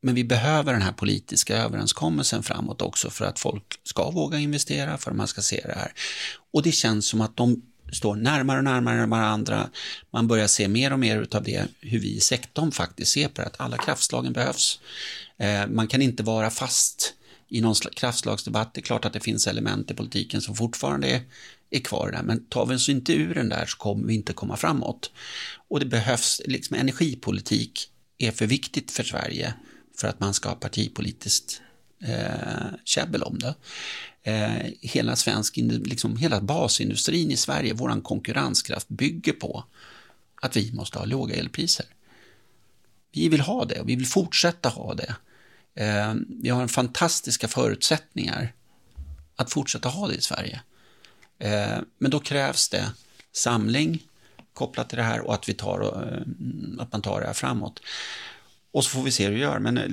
men 0.00 0.14
vi 0.14 0.24
behöver 0.24 0.72
den 0.72 0.82
här 0.82 0.92
politiska 0.92 1.56
överenskommelsen 1.56 2.42
framåt 2.42 2.82
också 2.82 3.10
för 3.10 3.24
att 3.24 3.38
folk 3.38 3.80
ska 3.84 4.10
våga 4.10 4.38
investera, 4.38 4.98
för 4.98 5.10
att 5.10 5.16
man 5.16 5.28
ska 5.28 5.42
se 5.42 5.60
det 5.64 5.74
här. 5.74 5.92
Och 6.52 6.62
det 6.62 6.72
känns 6.72 7.06
som 7.06 7.20
att 7.20 7.36
de 7.36 7.62
står 7.92 8.16
närmare 8.16 8.58
och 8.58 8.64
närmare 8.64 9.06
varandra. 9.06 9.70
Man 10.10 10.28
börjar 10.28 10.46
se 10.46 10.68
mer 10.68 10.92
och 10.92 10.98
mer 10.98 11.26
av 11.30 11.42
det, 11.42 11.66
hur 11.80 11.98
vi 12.00 12.16
i 12.16 12.20
sektorn 12.20 12.72
faktiskt 12.72 13.12
ser 13.12 13.28
på 13.28 13.40
det, 13.40 13.46
att 13.46 13.60
alla 13.60 13.76
kraftslagen 13.76 14.32
behövs. 14.32 14.80
Eh, 15.36 15.66
man 15.66 15.88
kan 15.88 16.02
inte 16.02 16.22
vara 16.22 16.50
fast 16.50 17.14
i 17.48 17.60
någon 17.60 17.74
kraftslagsdebatt. 17.74 18.74
Det 18.74 18.80
är 18.80 18.82
klart 18.82 19.04
att 19.04 19.12
det 19.12 19.20
finns 19.20 19.46
element 19.46 19.90
i 19.90 19.94
politiken 19.94 20.40
som 20.40 20.56
fortfarande 20.56 21.08
är, 21.08 21.22
är 21.70 21.80
kvar 21.80 22.10
där, 22.10 22.22
men 22.22 22.44
tar 22.44 22.66
vi 22.66 22.74
oss 22.74 22.88
inte 22.88 23.12
ur 23.12 23.34
den 23.34 23.48
där 23.48 23.66
så 23.66 23.76
kommer 23.76 24.06
vi 24.06 24.14
inte 24.14 24.32
komma 24.32 24.56
framåt. 24.56 25.10
Och 25.68 25.80
det 25.80 25.86
behövs, 25.86 26.40
liksom 26.44 26.76
energipolitik 26.76 27.90
är 28.18 28.30
för 28.30 28.46
viktigt 28.46 28.90
för 28.90 29.02
Sverige 29.02 29.54
för 29.96 30.08
att 30.08 30.20
man 30.20 30.34
ska 30.34 30.48
ha 30.48 30.56
partipolitiskt 30.56 31.60
eh, 32.02 32.66
käbbel 32.84 33.22
om 33.22 33.38
det. 33.38 33.54
Eh, 34.22 34.72
hela 34.80 35.16
svensk, 35.16 35.56
liksom 35.56 36.16
hela 36.16 36.40
basindustrin 36.40 37.30
i 37.30 37.36
Sverige, 37.36 37.74
vår 37.74 38.02
konkurrenskraft 38.02 38.88
bygger 38.88 39.32
på 39.32 39.64
att 40.42 40.56
vi 40.56 40.72
måste 40.72 40.98
ha 40.98 41.04
låga 41.04 41.34
elpriser. 41.34 41.86
Vi 43.12 43.28
vill 43.28 43.40
ha 43.40 43.64
det 43.64 43.80
och 43.80 43.88
vi 43.88 43.96
vill 43.96 44.06
fortsätta 44.06 44.68
ha 44.68 44.94
det. 44.94 45.16
Eh, 45.74 46.14
vi 46.42 46.48
har 46.48 46.62
en 46.62 46.68
fantastiska 46.68 47.48
förutsättningar 47.48 48.52
att 49.36 49.52
fortsätta 49.52 49.88
ha 49.88 50.08
det 50.08 50.14
i 50.14 50.20
Sverige. 50.20 50.60
Eh, 51.38 51.78
men 51.98 52.10
då 52.10 52.20
krävs 52.20 52.68
det 52.68 52.92
samling 53.32 54.02
kopplat 54.52 54.88
till 54.88 54.98
det 54.98 55.04
här 55.04 55.20
och 55.20 55.34
att, 55.34 55.48
vi 55.48 55.54
tar, 55.54 55.80
eh, 55.82 56.82
att 56.82 56.92
man 56.92 57.02
tar 57.02 57.20
det 57.20 57.26
här 57.26 57.34
framåt. 57.34 57.80
Och 58.72 58.84
så 58.84 58.90
får 58.90 59.02
vi 59.02 59.10
se 59.10 59.26
hur 59.26 59.34
vi 59.34 59.40
gör. 59.40 59.58
Men 59.58 59.78
eh, 59.78 59.84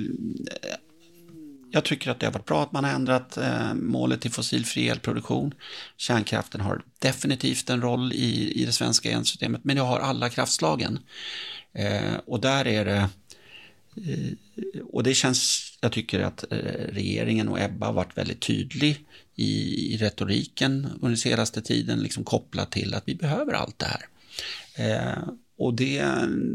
jag 1.70 1.84
tycker 1.84 2.10
att 2.10 2.20
det 2.20 2.26
har 2.26 2.32
varit 2.32 2.46
bra 2.46 2.62
att 2.62 2.72
man 2.72 2.84
har 2.84 2.90
ändrat 2.90 3.36
eh, 3.36 3.74
målet 3.74 4.20
till 4.20 4.30
fossilfri 4.30 4.88
elproduktion. 4.88 5.54
Kärnkraften 5.96 6.60
har 6.60 6.82
definitivt 6.98 7.70
en 7.70 7.82
roll 7.82 8.12
i, 8.12 8.62
i 8.62 8.64
det 8.64 8.72
svenska 8.72 9.10
elsystemet, 9.10 9.64
men 9.64 9.76
det 9.76 9.82
har 9.82 9.98
alla 9.98 10.28
kraftslagen. 10.28 10.98
Eh, 11.72 12.14
och 12.26 12.40
där 12.40 12.66
är 12.66 12.84
det 12.84 13.08
och 14.92 15.02
det 15.02 15.14
känns, 15.14 15.65
jag 15.80 15.92
tycker 15.92 16.20
att 16.20 16.52
eh, 16.52 16.58
regeringen 16.88 17.48
och 17.48 17.60
Ebba 17.60 17.86
har 17.86 17.92
varit 17.92 18.18
väldigt 18.18 18.40
tydlig 18.40 19.04
i, 19.34 19.96
retoriken 19.96 20.84
under 20.84 21.08
den 21.08 21.16
senaste 21.16 21.62
tiden, 21.62 22.00
liksom 22.00 22.24
kopplat 22.24 22.70
till 22.70 22.94
att 22.94 23.02
vi 23.06 23.14
behöver 23.14 23.52
allt 23.52 23.78
det 23.78 23.86
här. 23.86 24.06
Eh, 24.76 25.28
och 25.58 25.74
det, 25.74 26.04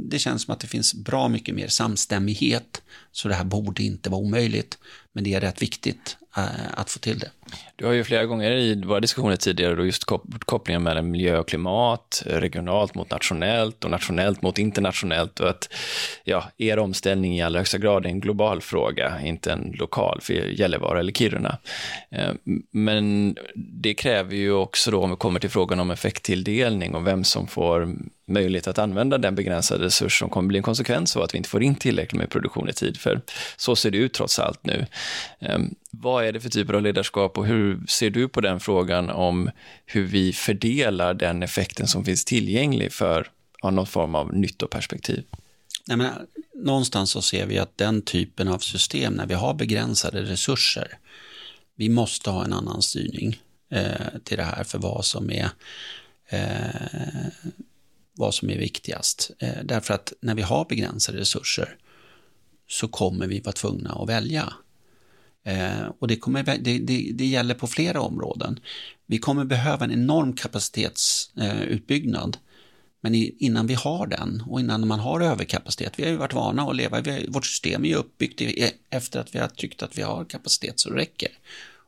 det 0.06 0.20
känns 0.20 0.44
som 0.44 0.54
att 0.54 0.60
det 0.60 0.68
finns 0.68 0.94
bra 0.94 1.28
mycket 1.28 1.56
mer 1.56 1.68
samstämmighet, 1.68 2.82
så 3.12 3.28
det 3.28 3.34
här 3.34 3.44
borde 3.44 3.84
inte 3.84 4.10
vara 4.10 4.22
omöjligt, 4.22 4.78
men 5.14 5.24
det 5.24 5.34
är 5.34 5.42
rätt 5.42 5.62
viktigt 5.62 6.18
äh, 6.38 6.44
att 6.74 6.90
få 6.90 7.00
till 7.00 7.20
det. 7.20 7.32
Du 7.76 7.86
har 7.86 7.94
ju 7.94 8.04
flera 8.04 8.26
gånger 8.26 8.52
i 8.52 8.84
våra 8.86 9.00
diskussioner 9.00 9.36
tidigare 9.36 9.76
då 9.76 9.86
just 9.86 10.04
kopplingen 10.46 10.84
mellan 10.84 11.12
miljö 11.12 11.38
och 11.38 11.48
klimat, 11.48 12.24
regionalt 12.26 12.96
mot 12.96 13.12
nationellt 13.12 13.84
och 13.84 13.92
nationellt 13.92 14.42
mot 14.42 14.58
internationellt 14.58 15.40
och 15.40 15.50
att 15.50 15.74
ja, 16.24 16.52
er 16.58 16.80
omställning 16.80 17.38
i 17.38 17.42
allra 17.42 17.60
högsta 17.60 17.78
grad 17.78 18.06
är 18.06 18.10
en 18.10 18.20
global 18.20 18.62
fråga, 18.62 19.22
inte 19.22 19.52
en 19.52 19.76
lokal 19.80 20.20
för 20.22 20.34
Gällivare 20.34 21.00
eller 21.00 21.12
Kiruna. 21.12 21.58
Eh, 22.12 22.32
men 22.72 23.36
det 23.56 23.94
kräver 23.94 24.36
ju 24.36 24.52
också 24.52 24.92
då, 24.92 25.02
om 25.02 25.10
vi 25.10 25.16
kommer 25.16 25.40
till 25.40 25.50
frågan 25.50 25.80
om 25.80 25.92
effekttilldelning 25.92 26.96
och 26.96 27.08
vem 27.08 27.24
som 27.24 27.48
får 27.48 27.96
möjlighet 28.34 28.68
att 28.68 28.78
använda 28.78 29.18
den 29.18 29.36
begränsade 29.36 29.86
resurs 29.86 30.20
som 30.20 30.30
kommer 30.30 30.48
bli 30.48 30.58
en 30.58 30.64
konsekvens 30.64 31.16
av 31.16 31.24
att 31.24 31.34
vi 31.34 31.38
inte 31.38 31.50
får 31.50 31.64
in 31.64 31.76
tillräckligt 31.76 32.20
med 32.20 32.30
produktion 32.30 32.70
i 32.70 32.74
tid, 32.74 32.98
för 32.98 33.22
så 33.58 33.76
ser 33.76 33.92
det 33.92 33.98
ut 33.98 34.14
trots 34.14 34.40
allt 34.40 34.66
nu. 34.66 34.86
Ehm, 35.40 35.76
vad 35.92 36.26
är 36.26 36.32
det 36.32 36.40
för 36.40 36.50
typer 36.50 36.74
av 36.74 36.82
ledarskap 36.82 37.38
och 37.38 37.46
hur 37.46 37.86
ser 37.88 38.10
du 38.10 38.28
på 38.28 38.42
den 38.42 38.60
frågan 38.60 39.10
om 39.10 39.50
hur 39.86 40.06
vi 40.06 40.34
fördelar 40.34 41.14
den 41.14 41.44
effekten 41.44 41.88
som 41.88 42.06
finns 42.06 42.26
tillgänglig 42.26 42.94
för 42.94 43.28
någon 43.64 43.88
form 43.88 44.16
av 44.16 44.34
nyttoperspektiv? 44.34 45.24
Nej, 45.88 45.98
men, 45.98 46.10
någonstans 46.56 47.12
så 47.12 47.22
ser 47.22 47.46
vi 47.46 47.58
att 47.58 47.78
den 47.78 48.02
typen 48.02 48.48
av 48.48 48.60
system, 48.60 49.14
när 49.14 49.26
vi 49.26 49.34
har 49.34 49.54
begränsade 49.54 50.22
resurser, 50.22 50.98
vi 51.76 51.90
måste 51.90 52.30
ha 52.30 52.46
en 52.46 52.54
annan 52.54 52.82
styrning 52.82 53.40
eh, 53.72 54.20
till 54.24 54.38
det 54.38 54.44
här 54.44 54.64
för 54.64 54.78
vad 54.78 55.06
som 55.06 55.32
är 55.32 55.50
eh, 56.30 57.28
vad 58.22 58.34
som 58.34 58.50
är 58.50 58.58
viktigast. 58.58 59.32
Eh, 59.40 59.64
därför 59.64 59.94
att 59.94 60.14
när 60.22 60.36
vi 60.36 60.42
har 60.42 60.66
begränsade 60.66 61.18
resurser 61.18 61.78
så 62.68 62.88
kommer 62.88 63.28
vi 63.28 63.40
vara 63.40 63.54
tvungna 63.54 63.92
att 63.92 64.10
välja. 64.10 64.54
Eh, 65.44 65.86
och 66.00 66.08
det, 66.08 66.16
kommer, 66.16 66.44
det, 66.44 66.80
det, 66.80 67.12
det, 67.14 67.26
gäller 67.26 67.56
på 67.56 67.68
flera 67.68 68.02
områden. 68.02 68.60
Vi 69.06 69.18
kommer 69.18 69.46
behöva 69.46 69.86
en 69.86 69.92
enorm 69.92 70.34
kapacitetsutbyggnad. 70.34 72.36
Eh, 72.36 72.42
men 73.04 73.16
innan 73.16 73.68
vi 73.68 73.74
har 73.74 74.08
den 74.08 74.44
och 74.48 74.60
innan 74.60 74.88
man 74.88 75.00
har 75.00 75.22
överkapacitet, 75.22 76.00
vi 76.00 76.04
har 76.04 76.12
ju 76.12 76.18
varit 76.18 76.34
vana 76.34 76.64
att 76.64 76.76
leva, 76.76 76.98
har, 76.98 77.28
vårt 77.28 77.46
system 77.46 77.86
är 77.86 77.90
ju 77.90 77.96
uppbyggt 77.96 78.42
efter 78.90 79.20
att 79.20 79.36
vi 79.36 79.40
har 79.40 79.48
tyckt 79.48 79.84
att 79.84 79.98
vi 79.98 80.02
har 80.02 80.26
kapacitet 80.26 80.80
så 80.80 80.90
det 80.90 80.96
räcker. 80.96 81.32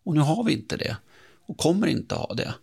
Och 0.03 0.15
nu 0.15 0.21
har 0.21 0.43
vi 0.43 0.53
inte 0.53 0.77
det 0.77 0.97
och 1.45 1.57
kommer 1.57 1.87
inte 1.87 2.15
ha 2.15 2.33
det. 2.33 2.53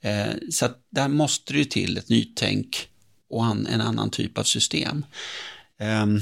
Eh, 0.00 0.34
så 0.50 0.66
att 0.66 0.82
där 0.90 1.08
måste 1.08 1.52
det 1.52 1.58
ju 1.58 1.64
till 1.64 1.98
ett 1.98 2.08
nytänk 2.08 2.88
och 3.28 3.44
en 3.46 3.80
annan 3.80 4.10
typ 4.10 4.38
av 4.38 4.42
system. 4.42 5.04
Um, 6.02 6.20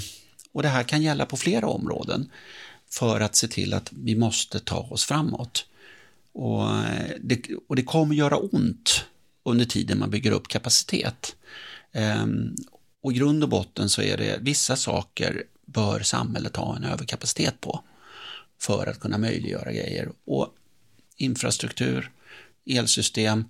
och 0.52 0.62
det 0.62 0.68
här 0.68 0.82
kan 0.82 1.02
gälla 1.02 1.26
på 1.26 1.36
flera 1.36 1.66
områden 1.66 2.30
för 2.90 3.20
att 3.20 3.36
se 3.36 3.48
till 3.48 3.74
att 3.74 3.92
vi 3.92 4.14
måste 4.14 4.60
ta 4.60 4.78
oss 4.78 5.04
framåt. 5.04 5.66
Och 6.32 6.70
eh, 6.70 7.16
det, 7.20 7.42
och 7.68 7.76
det 7.76 7.82
kommer 7.82 8.14
göra 8.14 8.36
ont 8.36 9.04
under 9.42 9.64
tiden 9.64 9.98
man 9.98 10.10
bygger 10.10 10.30
upp 10.30 10.48
kapacitet. 10.48 11.36
Um, 11.92 12.56
och 13.02 13.12
i 13.12 13.14
grund 13.14 13.42
och 13.42 13.48
botten 13.48 13.88
så 13.88 14.02
är 14.02 14.16
det 14.16 14.38
vissa 14.40 14.76
saker 14.76 15.42
bör 15.66 16.00
samhället 16.00 16.56
ha 16.56 16.76
en 16.76 16.84
överkapacitet 16.84 17.60
på 17.60 17.84
för 18.58 18.86
att 18.86 19.00
kunna 19.00 19.18
möjliggöra 19.18 19.72
grejer. 19.72 20.12
Och 20.24 20.54
infrastruktur, 21.16 22.10
elsystem, 22.66 23.44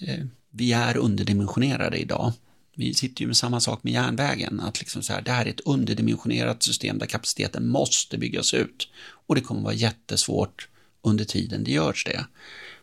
eh, 0.00 0.24
vi 0.56 0.72
är 0.72 0.96
underdimensionerade 0.96 1.98
idag. 1.98 2.32
Vi 2.76 2.94
sitter 2.94 3.20
ju 3.20 3.26
med 3.26 3.36
samma 3.36 3.60
sak 3.60 3.82
med 3.82 3.92
järnvägen, 3.92 4.60
att 4.60 4.80
liksom 4.80 5.02
så 5.02 5.12
här, 5.12 5.22
det 5.22 5.30
här 5.30 5.46
är 5.46 5.50
ett 5.50 5.60
underdimensionerat 5.60 6.62
system 6.62 6.98
där 6.98 7.06
kapaciteten 7.06 7.68
måste 7.68 8.18
byggas 8.18 8.54
ut. 8.54 8.88
Och 9.26 9.34
det 9.34 9.40
kommer 9.40 9.62
vara 9.62 9.74
jättesvårt 9.74 10.68
under 11.02 11.24
tiden 11.24 11.64
det 11.64 11.70
görs 11.70 12.04
det. 12.04 12.26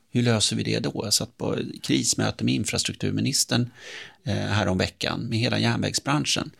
Hur 0.09 0.23
löser 0.23 0.55
vi 0.55 0.63
det 0.63 0.79
då? 0.79 1.01
Jag 1.03 1.13
satt 1.13 1.37
på 1.37 1.57
krismöte 1.83 2.43
med 2.43 2.53
infrastrukturministern 2.53 3.69
eh, 4.23 4.35
häromveckan 4.35 5.21
med 5.21 5.39
hela 5.39 5.59
järnvägsbranschen 5.59 6.51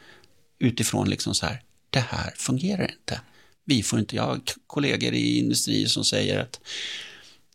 utifrån 0.59 1.09
liksom 1.09 1.35
så 1.35 1.45
här, 1.45 1.61
det 1.89 1.99
här 1.99 2.33
fungerar 2.35 2.91
inte. 2.91 3.21
Vi 3.65 3.83
får 3.83 3.99
inte, 3.99 4.15
jag 4.15 4.23
har 4.23 4.41
kollegor 4.67 5.13
i 5.13 5.37
industrier 5.37 5.87
som 5.87 6.05
säger 6.05 6.39
att 6.39 6.59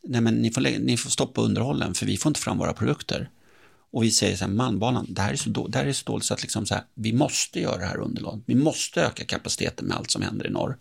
nej 0.02 0.20
men 0.20 0.34
ni 0.34 0.50
får, 0.50 0.60
ni 0.60 0.96
får 0.96 1.10
stoppa 1.10 1.40
underhållen 1.40 1.94
för 1.94 2.06
vi 2.06 2.16
får 2.16 2.30
inte 2.30 2.40
fram 2.40 2.58
våra 2.58 2.72
produkter. 2.72 3.30
Och 3.96 4.02
vi 4.02 4.10
säger 4.10 4.36
så 4.36 4.44
här, 4.44 4.52
Malmbanan, 4.52 5.06
det 5.08 5.20
här 5.20 5.32
är 5.32 5.36
så, 5.36 5.50
då, 5.50 5.68
det 5.68 5.78
här 5.78 5.86
är 5.86 5.92
så 5.92 6.04
dåligt 6.04 6.24
så 6.24 6.34
att 6.34 6.42
liksom 6.42 6.66
så 6.66 6.74
här, 6.74 6.84
vi 6.94 7.12
måste 7.12 7.60
göra 7.60 7.78
det 7.78 7.86
här 7.86 8.00
underhållet. 8.00 8.42
Vi 8.46 8.54
måste 8.54 9.02
öka 9.02 9.24
kapaciteten 9.24 9.86
med 9.86 9.96
allt 9.96 10.10
som 10.10 10.22
händer 10.22 10.46
i 10.46 10.50
norr. 10.50 10.76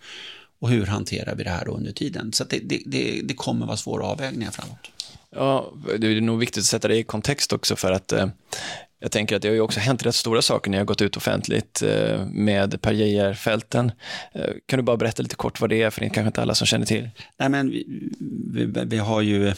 Och 0.60 0.70
hur 0.70 0.86
hanterar 0.86 1.36
vi 1.36 1.44
det 1.44 1.50
här 1.50 1.70
under 1.70 1.92
tiden? 1.92 2.34
Så 2.34 2.44
det, 2.44 2.60
det, 2.60 2.82
det, 2.86 3.22
det 3.24 3.34
kommer 3.34 3.66
vara 3.66 3.78
svåra 3.78 4.06
avvägningar 4.06 4.52
framåt. 4.52 4.92
Ja, 5.30 5.74
det 6.00 6.08
är 6.08 6.22
nog 6.22 6.40
viktigt 6.40 6.62
att 6.62 6.66
sätta 6.66 6.88
det 6.88 6.98
i 6.98 7.04
kontext 7.04 7.54
också 7.54 7.76
för 7.76 7.92
att 7.92 8.12
eh, 8.12 8.28
jag 9.00 9.12
tänker 9.12 9.36
att 9.36 9.42
det 9.42 9.48
har 9.48 9.56
ju 9.56 9.62
också 9.62 9.80
hänt 9.80 10.06
rätt 10.06 10.16
stora 10.16 10.42
saker 10.42 10.72
när 10.72 10.78
jag 10.78 10.88
gått 10.88 11.02
ut 11.02 11.18
offentligt 11.18 11.82
eh, 11.82 12.26
med 12.26 12.82
Per 12.82 12.94
Geijer-fälten. 12.94 13.92
Eh, 14.34 14.50
kan 14.66 14.80
du 14.80 14.84
bara 14.84 14.98
berätta 14.98 15.24
lite 15.24 15.36
kort 15.36 15.62
vad 15.62 15.70
det 15.70 15.82
är, 15.82 15.90
för 15.90 16.02
det 16.02 16.08
är 16.08 16.10
kanske 16.10 16.28
inte 16.28 16.42
alla 16.42 16.56
som 16.56 16.68
känner 16.68 16.86
till. 16.86 17.10
Nej, 17.38 17.50
men 17.50 17.70
vi, 17.70 17.86
vi, 18.54 18.86
vi 18.86 18.98
har 18.98 19.22
ju 19.22 19.54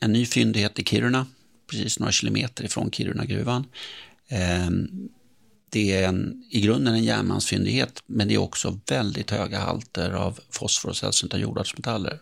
en 0.00 0.12
ny 0.12 0.26
fyndighet 0.26 0.78
i 0.78 0.84
Kiruna, 0.84 1.26
precis 1.72 1.98
några 1.98 2.12
kilometer 2.12 2.64
ifrån 2.64 2.90
Kirunagruvan. 2.90 3.66
Ehm, 4.28 5.08
det 5.70 5.92
är 5.96 6.08
en, 6.08 6.44
i 6.50 6.60
grunden 6.60 6.94
en 6.94 7.04
järnmalmsfyndighet, 7.04 8.02
men 8.06 8.28
det 8.28 8.34
är 8.34 8.38
också 8.38 8.80
väldigt 8.86 9.30
höga 9.30 9.58
halter 9.58 10.10
av 10.10 10.40
fosfor 10.50 10.88
och 10.88 10.96
sällsynta 10.96 11.38
jordartsmetaller. 11.38 12.20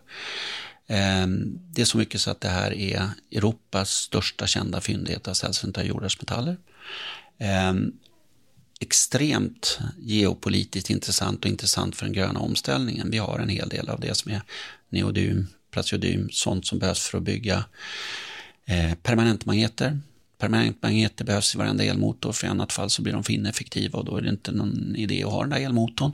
Ehm, 0.87 1.59
det 1.71 1.81
är 1.81 1.85
så 1.85 1.97
mycket 1.97 2.21
så 2.21 2.31
att 2.31 2.41
det 2.41 2.49
här 2.49 2.73
är 2.73 3.09
Europas 3.31 3.89
största 3.89 4.47
kända 4.47 4.81
fyndighet 4.81 5.27
av 5.27 5.33
sällsynta 5.33 5.83
jordartsmetaller. 5.83 6.57
Ehm, 7.37 7.91
extremt 8.79 9.79
geopolitiskt 9.99 10.89
intressant 10.89 11.45
och 11.45 11.51
intressant 11.51 11.95
för 11.95 12.05
den 12.05 12.13
gröna 12.13 12.39
omställningen. 12.39 13.11
Vi 13.11 13.17
har 13.17 13.39
en 13.39 13.49
hel 13.49 13.69
del 13.69 13.89
av 13.89 13.99
det 13.99 14.15
som 14.15 14.31
är 14.31 14.41
neodym, 14.89 15.47
praseodym, 15.71 16.29
sånt 16.31 16.65
som 16.65 16.79
behövs 16.79 17.07
för 17.07 17.17
att 17.17 17.23
bygga 17.23 17.65
eh, 18.71 18.95
permanentmagneter. 18.95 19.99
Permanentmagneter 20.37 21.25
behövs 21.25 21.55
i 21.55 21.57
varenda 21.57 21.83
elmotor, 21.83 22.31
för 22.31 22.47
i 22.47 22.49
annat 22.49 22.73
fall 22.73 22.89
så 22.89 23.01
blir 23.01 23.13
de 23.13 23.23
för 23.23 23.33
ineffektiva 23.33 23.99
och 23.99 24.05
då 24.05 24.17
är 24.17 24.21
det 24.21 24.29
inte 24.29 24.51
någon 24.51 24.95
idé 24.95 25.23
att 25.23 25.31
ha 25.31 25.41
den 25.41 25.49
där 25.49 25.59
elmotorn. 25.59 26.11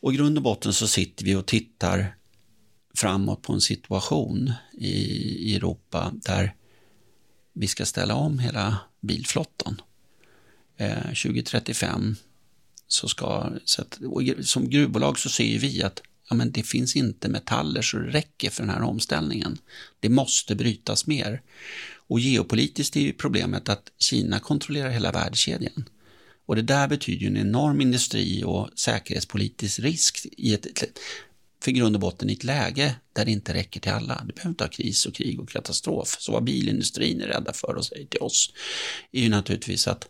Och 0.00 0.12
i 0.12 0.16
grund 0.16 0.36
och 0.36 0.42
botten 0.42 0.72
så 0.72 0.86
sitter 0.86 1.24
vi 1.24 1.34
och 1.34 1.46
tittar 1.46 2.14
framåt 2.94 3.42
på 3.42 3.52
en 3.52 3.60
situation 3.60 4.52
i, 4.72 4.92
i 5.50 5.56
Europa 5.56 6.12
där 6.14 6.54
vi 7.52 7.66
ska 7.66 7.86
ställa 7.86 8.14
om 8.14 8.38
hela 8.38 8.78
bilflottan. 9.00 9.80
Eh, 10.76 11.02
2035 11.02 12.16
så 12.88 13.08
ska, 13.08 13.50
så 13.64 13.82
att, 13.82 13.98
som 14.42 14.70
gruvbolag 14.70 15.18
så 15.18 15.28
ser 15.28 15.58
vi 15.58 15.82
att 15.82 16.02
ja, 16.28 16.36
men 16.36 16.52
det 16.52 16.62
finns 16.62 16.96
inte 16.96 17.28
metaller 17.28 17.82
så 17.82 17.98
det 17.98 18.10
räcker 18.10 18.50
för 18.50 18.62
den 18.62 18.70
här 18.70 18.82
omställningen. 18.82 19.58
Det 20.00 20.08
måste 20.08 20.54
brytas 20.54 21.06
mer. 21.06 21.42
Och 22.08 22.20
geopolitiskt 22.20 22.96
är 22.96 23.00
ju 23.00 23.12
problemet 23.12 23.68
att 23.68 23.92
Kina 23.98 24.38
kontrollerar 24.38 24.90
hela 24.90 25.12
värdekedjan. 25.12 25.88
Och 26.46 26.56
det 26.56 26.62
där 26.62 26.88
betyder 26.88 27.20
ju 27.20 27.26
en 27.26 27.36
enorm 27.36 27.80
industri 27.80 28.44
och 28.44 28.68
säkerhetspolitisk 28.76 29.78
risk 29.78 30.26
i 30.32 30.54
ett 30.54 30.66
för 31.60 31.70
grund 31.70 31.96
och 31.96 32.00
botten 32.00 32.30
i 32.30 32.32
ett 32.32 32.44
läge 32.44 32.96
där 33.12 33.24
det 33.24 33.30
inte 33.30 33.54
räcker 33.54 33.80
till 33.80 33.92
alla. 33.92 34.24
Du 34.26 34.32
behöver 34.32 34.50
inte 34.50 34.64
ha 34.64 34.68
kris 34.68 35.06
och 35.06 35.14
krig 35.14 35.40
och 35.40 35.48
katastrof. 35.48 36.16
Så 36.20 36.32
vad 36.32 36.44
bilindustrin 36.44 37.20
är 37.20 37.26
rädda 37.26 37.52
för 37.52 37.74
och 37.74 37.86
säger 37.86 38.06
till 38.06 38.20
oss 38.20 38.52
är 39.12 39.22
ju 39.22 39.28
naturligtvis 39.28 39.88
att 39.88 40.08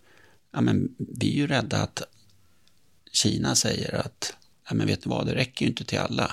ja, 0.53 0.61
men 0.61 0.95
vi 0.99 1.31
är 1.31 1.37
ju 1.37 1.47
rädda 1.47 1.77
att 1.77 2.03
Kina 3.13 3.55
säger 3.55 3.95
att 3.95 4.37
ja, 4.69 4.75
men 4.75 4.87
vet 4.87 5.05
ni 5.05 5.11
vad, 5.11 5.27
det 5.27 5.35
räcker 5.35 5.65
ju 5.65 5.69
inte 5.69 5.85
till 5.85 5.99
alla. 5.99 6.33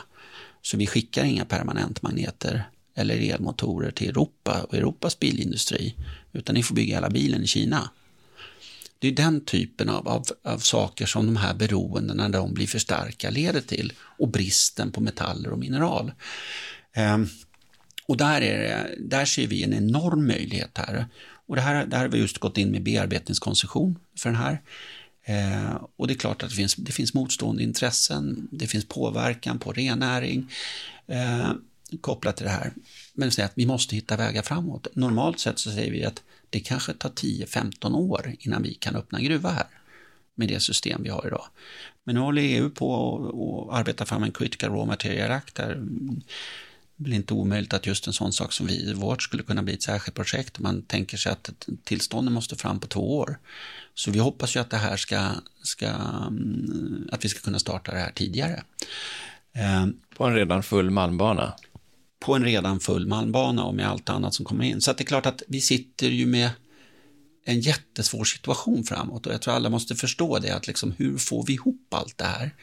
Så 0.62 0.78
vi 0.78 0.88
skickar 0.88 1.24
inga 1.24 1.46
permanentmagneter 1.46 2.64
eller 2.96 3.34
elmotorer 3.34 3.92
till 3.92 4.10
Europa 4.10 4.64
och 4.68 4.74
Europas 4.74 5.20
bilindustri, 5.20 5.96
utan 6.32 6.56
ni 6.56 6.64
får 6.64 6.76
bygga 6.76 6.96
hela 6.96 7.10
bilen 7.10 7.44
i 7.44 7.48
Kina. 7.48 7.90
Det 9.00 9.08
är 9.08 9.12
den 9.12 9.46
typen 9.46 9.90
av, 9.90 10.08
av, 10.08 10.26
av 10.44 10.58
saker 10.58 11.06
som 11.06 11.26
de 11.26 11.36
här 11.36 11.54
beroendena, 11.54 12.28
när 12.28 12.40
de 12.40 12.54
blir 12.54 12.68
för 12.68 12.80
starka, 12.80 13.30
leder 13.30 13.62
till. 13.62 13.94
Och 14.00 14.28
bristen 14.28 14.92
på 14.92 15.02
metaller 15.02 15.52
och 15.52 15.60
mineral. 15.60 16.12
Ehm, 16.94 17.28
och 18.08 18.18
där, 18.18 18.42
är 18.42 18.60
det, 18.60 18.96
där 19.00 19.26
ser 19.26 19.48
vi 19.48 19.64
en 19.64 19.74
enorm 19.74 20.28
möjlighet 20.28 20.78
här. 20.78 21.06
Och 21.48 21.56
det 21.56 21.62
här, 21.62 21.86
där 21.86 21.98
har 21.98 22.08
vi 22.08 22.18
just 22.18 22.38
gått 22.38 22.58
in 22.58 22.72
med 22.72 22.84
bearbetningskoncession 22.84 24.00
för 24.20 24.30
den 24.30 24.40
här. 24.40 24.62
Eh, 25.24 25.76
och 25.96 26.08
det 26.08 26.14
är 26.14 26.18
klart 26.18 26.44
att 26.44 26.50
det 26.50 26.56
finns, 26.56 26.76
det 26.76 26.92
finns 26.92 27.14
motstående 27.14 27.64
intressen, 27.64 28.48
det 28.52 28.68
finns 28.68 28.86
påverkan 28.86 29.60
på 29.60 29.72
rennäring 29.72 30.52
eh, 31.08 31.52
kopplat 32.02 32.38
till 32.38 32.46
det 32.46 32.52
här. 32.52 32.74
Men 33.14 33.28
att 33.28 33.52
vi 33.56 33.66
måste 33.66 33.96
hitta 33.96 34.18
vägar 34.18 34.42
framåt. 34.42 34.88
Normalt 34.94 35.40
sett 35.40 35.60
så 35.60 35.72
säger 35.72 35.92
vi 35.92 36.06
att 36.06 36.24
det 36.50 36.60
kanske 36.60 36.94
tar 36.94 37.10
10-15 37.10 37.96
år 37.96 38.36
innan 38.40 38.64
vi 38.64 38.74
kan 38.74 38.96
öppna 38.96 39.18
en 39.18 39.26
gruva 39.26 39.50
här 39.50 39.68
med 40.36 40.48
det 40.48 40.60
system 40.60 41.04
vi 41.04 41.10
har 41.10 41.28
idag. 41.28 41.46
Men 42.04 42.16
nu 42.16 42.22
håller 42.22 42.42
EU 42.42 42.70
på 42.70 43.70
att 43.72 43.80
arbeta 43.80 44.06
fram 44.06 44.24
en 44.24 44.32
critical 44.32 44.70
raw 44.70 44.86
material 44.86 45.32
act 45.32 45.56
där 45.56 45.86
är 47.12 47.16
inte 47.16 47.34
omöjligt 47.34 47.74
att 47.74 47.86
just 47.86 48.08
en 48.08 48.14
sån 48.14 48.34
sak 48.34 48.54
som 48.54 48.68
vi 48.68 48.94
vårt 48.94 49.24
skulle 49.24 49.44
kunna 49.44 49.64
bli 49.64 49.74
ett 49.74 49.84
särskilt 49.84 50.16
projekt. 50.16 50.60
Man 50.60 50.82
tänker 50.82 51.18
sig 51.18 51.32
att 51.32 51.68
tillstånden 51.84 52.34
måste 52.34 52.56
fram 52.56 52.80
på 52.80 52.88
två 52.88 53.18
år. 53.18 53.38
Så 53.94 54.12
vi 54.12 54.20
hoppas 54.20 54.56
ju 54.56 54.60
att 54.60 54.70
det 54.70 54.78
här 54.78 54.98
ska, 54.98 55.30
ska 55.64 55.90
att 57.12 57.26
vi 57.26 57.30
ska 57.30 57.40
kunna 57.40 57.60
starta 57.60 57.92
det 57.92 58.00
här 58.00 58.12
tidigare. 58.12 58.64
På 60.18 60.26
en 60.26 60.36
redan 60.36 60.64
full 60.64 60.90
malmbana? 60.90 61.54
på 62.26 62.36
en 62.36 62.44
redan 62.44 62.80
full 62.80 63.08
malmbana 63.08 63.64
och 63.64 63.76
med 63.76 63.88
allt 63.88 64.10
annat 64.10 64.34
som 64.34 64.46
kommer 64.46 64.66
in. 64.66 64.82
Så 64.82 64.94
det 64.94 65.04
är 65.04 65.06
klart 65.06 65.26
att 65.26 65.44
vi 65.48 65.62
sitter 65.62 66.08
ju 66.08 66.26
med 66.26 66.50
en 67.46 67.60
jättesvår 67.60 68.24
situation 68.24 68.84
framåt 68.84 69.28
och 69.28 69.34
jag 69.34 69.42
tror 69.42 69.54
alla 69.54 69.70
måste 69.70 69.96
förstå 69.96 70.40
det 70.40 70.56
att 70.56 70.68
liksom 70.68 70.92
hur 70.98 71.18
får 71.18 71.46
vi 71.46 71.54
ihop 71.54 71.94
allt 71.94 72.18
det 72.18 72.26
här? 72.26 72.56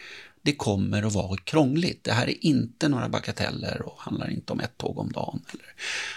Det 0.43 0.57
kommer 0.57 1.03
att 1.03 1.13
vara 1.13 1.37
krångligt. 1.37 2.05
Det 2.05 2.13
här 2.13 2.27
är 2.27 2.45
inte 2.45 2.89
några 2.89 3.09
bagateller 3.09 3.83
och 3.83 4.01
handlar 4.01 4.31
inte 4.31 4.53
om 4.53 4.61
ett 4.61 4.79
tåg 4.79 4.99
om 4.99 5.13
dagen 5.13 5.43
eller 5.53 5.75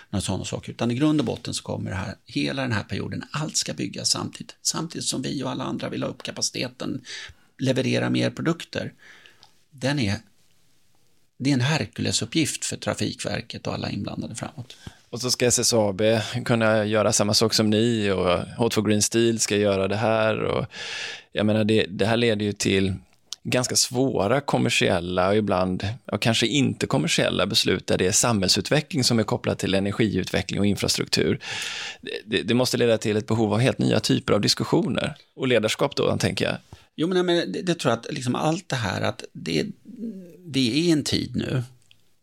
några 0.10 0.22
sådana 0.22 0.46
saker, 0.46 0.72
utan 0.72 0.92
i 0.92 0.96
grund 0.96 1.20
och 1.20 1.26
botten 1.26 1.54
så 1.54 1.64
kommer 1.64 1.90
det 1.90 1.98
här, 1.98 2.16
hela 2.26 2.62
den 2.62 2.72
här 2.72 2.84
perioden, 2.84 3.24
allt 3.32 3.58
ska 3.58 3.74
byggas 3.74 4.10
samtidigt, 4.10 4.56
samtidigt 4.62 5.08
som 5.08 5.22
vi 5.22 5.44
och 5.44 5.52
alla 5.52 5.64
andra 5.64 5.90
vill 5.90 6.04
ha 6.04 6.10
upp 6.10 6.24
kapaciteten, 6.24 7.02
leverera 7.58 8.10
mer 8.10 8.30
produkter. 8.30 8.94
Den 9.72 10.00
är 10.00 10.20
det 11.38 11.50
är 11.50 11.54
en 11.54 11.62
Herkulesuppgift 11.62 12.66
för 12.66 12.78
Trafikverket 12.78 13.68
och 13.68 13.74
alla 13.74 13.90
inblandade 13.90 14.36
framåt. 14.36 14.78
Och 15.14 15.22
så 15.22 15.32
ska 15.32 15.46
SSAB 15.46 16.02
kunna 16.46 16.86
göra 16.86 17.14
samma 17.14 17.34
sak 17.34 17.54
som 17.54 17.70
ni 17.70 18.12
och 18.12 18.28
H2 18.58 18.88
Green 18.88 19.02
Steel 19.02 19.40
ska 19.40 19.58
göra 19.58 19.88
det 19.88 19.96
här. 19.96 20.44
Och 20.44 20.66
jag 21.32 21.46
menar, 21.46 21.64
det, 21.64 21.86
det 21.90 22.06
här 22.06 22.18
leder 22.18 22.46
ju 22.46 22.52
till 22.52 22.94
ganska 23.44 23.76
svåra 23.76 24.42
kommersiella 24.42 25.28
och 25.28 25.36
ibland 25.36 25.88
och 26.06 26.22
kanske 26.22 26.48
inte 26.48 26.88
kommersiella 26.88 27.46
beslut 27.46 27.88
där 27.88 27.98
det 27.98 28.08
är 28.08 28.12
samhällsutveckling 28.12 29.04
som 29.04 29.20
är 29.20 29.24
kopplat 29.24 29.60
till 29.60 29.74
energiutveckling 29.74 30.60
och 30.60 30.66
infrastruktur. 30.66 31.40
Det, 32.26 32.42
det 32.42 32.54
måste 32.54 32.78
leda 32.78 32.98
till 32.98 33.18
ett 33.18 33.28
behov 33.28 33.54
av 33.54 33.60
helt 33.60 33.78
nya 33.78 34.00
typer 34.00 34.34
av 34.34 34.42
diskussioner 34.42 35.16
och 35.36 35.48
ledarskap 35.48 35.96
då, 35.96 36.18
tänker 36.18 36.46
jag. 36.46 36.56
Jo, 36.96 37.08
men, 37.08 37.26
men 37.26 37.52
det, 37.52 37.62
det 37.62 37.76
tror 37.76 37.92
jag 37.92 38.00
att 38.00 38.14
liksom 38.14 38.36
allt 38.36 38.70
det 38.70 38.76
här 38.76 39.02
att 39.02 39.24
det, 39.34 39.66
det 40.46 40.90
är 40.90 40.94
en 40.94 41.04
tid 41.04 41.36
nu 41.36 41.64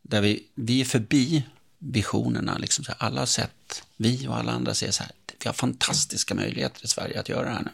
där 0.03 0.21
vi, 0.21 0.43
vi 0.55 0.81
är 0.81 0.85
förbi 0.85 1.45
visionerna. 1.81 2.59
Liksom 2.59 2.85
så 2.85 2.93
här, 2.93 3.07
alla 3.07 3.21
har 3.21 3.27
sett, 3.27 3.83
vi 3.97 4.29
och 4.29 4.37
alla 4.37 4.53
andra 4.53 4.75
ser 4.75 4.91
så 4.91 5.03
här, 5.03 5.13
vi 5.43 5.49
har 5.49 5.55
fantastiska 5.55 6.35
möjligheter 6.35 6.85
i 6.85 6.89
Sverige 6.89 7.21
att 7.21 7.29
göra 7.29 7.45
det 7.45 7.51
här 7.51 7.63
nu. 7.63 7.71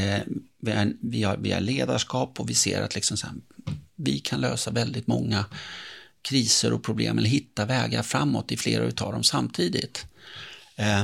Eh, 0.00 0.20
vi, 0.58 0.72
har, 0.72 0.92
vi, 1.00 1.22
har, 1.22 1.36
vi 1.36 1.52
har 1.52 1.60
ledarskap 1.60 2.40
och 2.40 2.50
vi 2.50 2.54
ser 2.54 2.82
att 2.82 2.94
liksom 2.94 3.16
så 3.16 3.26
här, 3.26 3.36
vi 3.96 4.18
kan 4.18 4.40
lösa 4.40 4.70
väldigt 4.70 5.06
många 5.06 5.44
kriser 6.22 6.72
och 6.72 6.82
problem 6.82 7.18
eller 7.18 7.28
hitta 7.28 7.64
vägar 7.64 8.02
framåt 8.02 8.52
i 8.52 8.56
flera 8.56 8.84
av 8.84 9.12
dem 9.12 9.22
samtidigt. 9.22 10.06
Eh, 10.76 11.02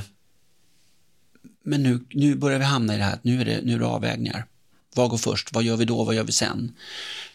men 1.63 1.83
nu, 1.83 2.05
nu 2.11 2.35
börjar 2.35 2.59
vi 2.59 2.65
hamna 2.65 2.95
i 2.95 2.99
det 2.99 3.05
här 3.05 3.13
att 3.13 3.25
nu 3.25 3.41
är 3.41 3.45
det, 3.45 3.61
nu 3.63 3.75
är 3.75 3.79
det 3.79 3.87
avvägningar. 3.87 4.47
Vad 4.95 5.11
går 5.11 5.19
först? 5.19 5.53
Vad 5.53 5.65
gör 5.65 5.77
vi 5.77 5.85
då? 5.85 6.05
Vad 6.05 6.15
gör 6.15 6.25
vi 6.25 6.33
sen? 6.33 6.73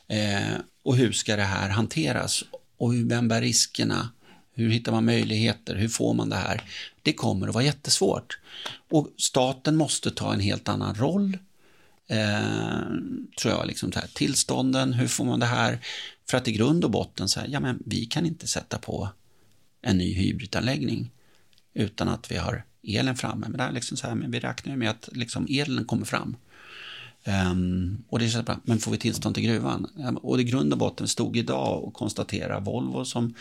Eh, 0.07 0.57
och 0.83 0.95
hur 0.95 1.11
ska 1.11 1.35
det 1.35 1.43
här 1.43 1.69
hanteras? 1.69 2.43
Och 2.77 2.93
vem 2.93 3.27
bär 3.27 3.41
riskerna? 3.41 4.09
Hur 4.53 4.69
hittar 4.69 4.91
man 4.91 5.05
möjligheter? 5.05 5.75
Hur 5.75 5.87
får 5.87 6.13
man 6.13 6.29
det 6.29 6.35
här? 6.35 6.63
Det 7.01 7.13
kommer 7.13 7.47
att 7.47 7.53
vara 7.53 7.63
jättesvårt. 7.63 8.39
Och 8.89 9.07
staten 9.17 9.75
måste 9.75 10.11
ta 10.11 10.33
en 10.33 10.39
helt 10.39 10.69
annan 10.69 10.95
roll. 10.95 11.37
Eh, 12.07 12.81
tror 13.41 13.53
jag, 13.53 13.67
liksom 13.67 13.91
så 13.91 13.99
här, 13.99 14.07
tillstånden, 14.13 14.93
hur 14.93 15.07
får 15.07 15.25
man 15.25 15.39
det 15.39 15.45
här? 15.45 15.79
För 16.29 16.37
att 16.37 16.47
i 16.47 16.51
grund 16.51 16.83
och 16.83 16.91
botten, 16.91 17.29
så 17.29 17.39
här, 17.39 17.47
ja 17.47 17.59
men 17.59 17.83
vi 17.85 18.05
kan 18.05 18.25
inte 18.25 18.47
sätta 18.47 18.77
på 18.77 19.09
en 19.81 19.97
ny 19.97 20.13
hybridanläggning 20.13 21.11
utan 21.73 22.09
att 22.09 22.31
vi 22.31 22.37
har 22.37 22.63
elen 22.83 23.15
framme. 23.15 23.47
Men, 23.49 23.57
det 23.57 23.63
är 23.63 23.71
liksom 23.71 23.97
så 23.97 24.07
här, 24.07 24.15
men 24.15 24.31
vi 24.31 24.39
räknar 24.39 24.73
ju 24.73 24.77
med 24.77 24.89
att 24.89 25.09
liksom 25.11 25.47
elen 25.49 25.85
kommer 25.85 26.05
fram. 26.05 26.35
Um, 27.25 28.03
och 28.09 28.19
det 28.19 28.35
är 28.35 28.43
bra, 28.43 28.59
men 28.63 28.79
får 28.79 28.91
vi 28.91 28.97
tillstånd 28.97 29.35
till 29.35 29.43
gruvan? 29.43 29.87
Um, 29.95 30.17
och 30.17 30.41
i 30.41 30.43
grund 30.43 30.73
och 30.73 30.79
botten 30.79 31.07
stod 31.07 31.37
idag 31.37 31.83
och 31.83 31.93
konstatera 31.93 32.59
Volvo 32.59 33.05
som, 33.05 33.33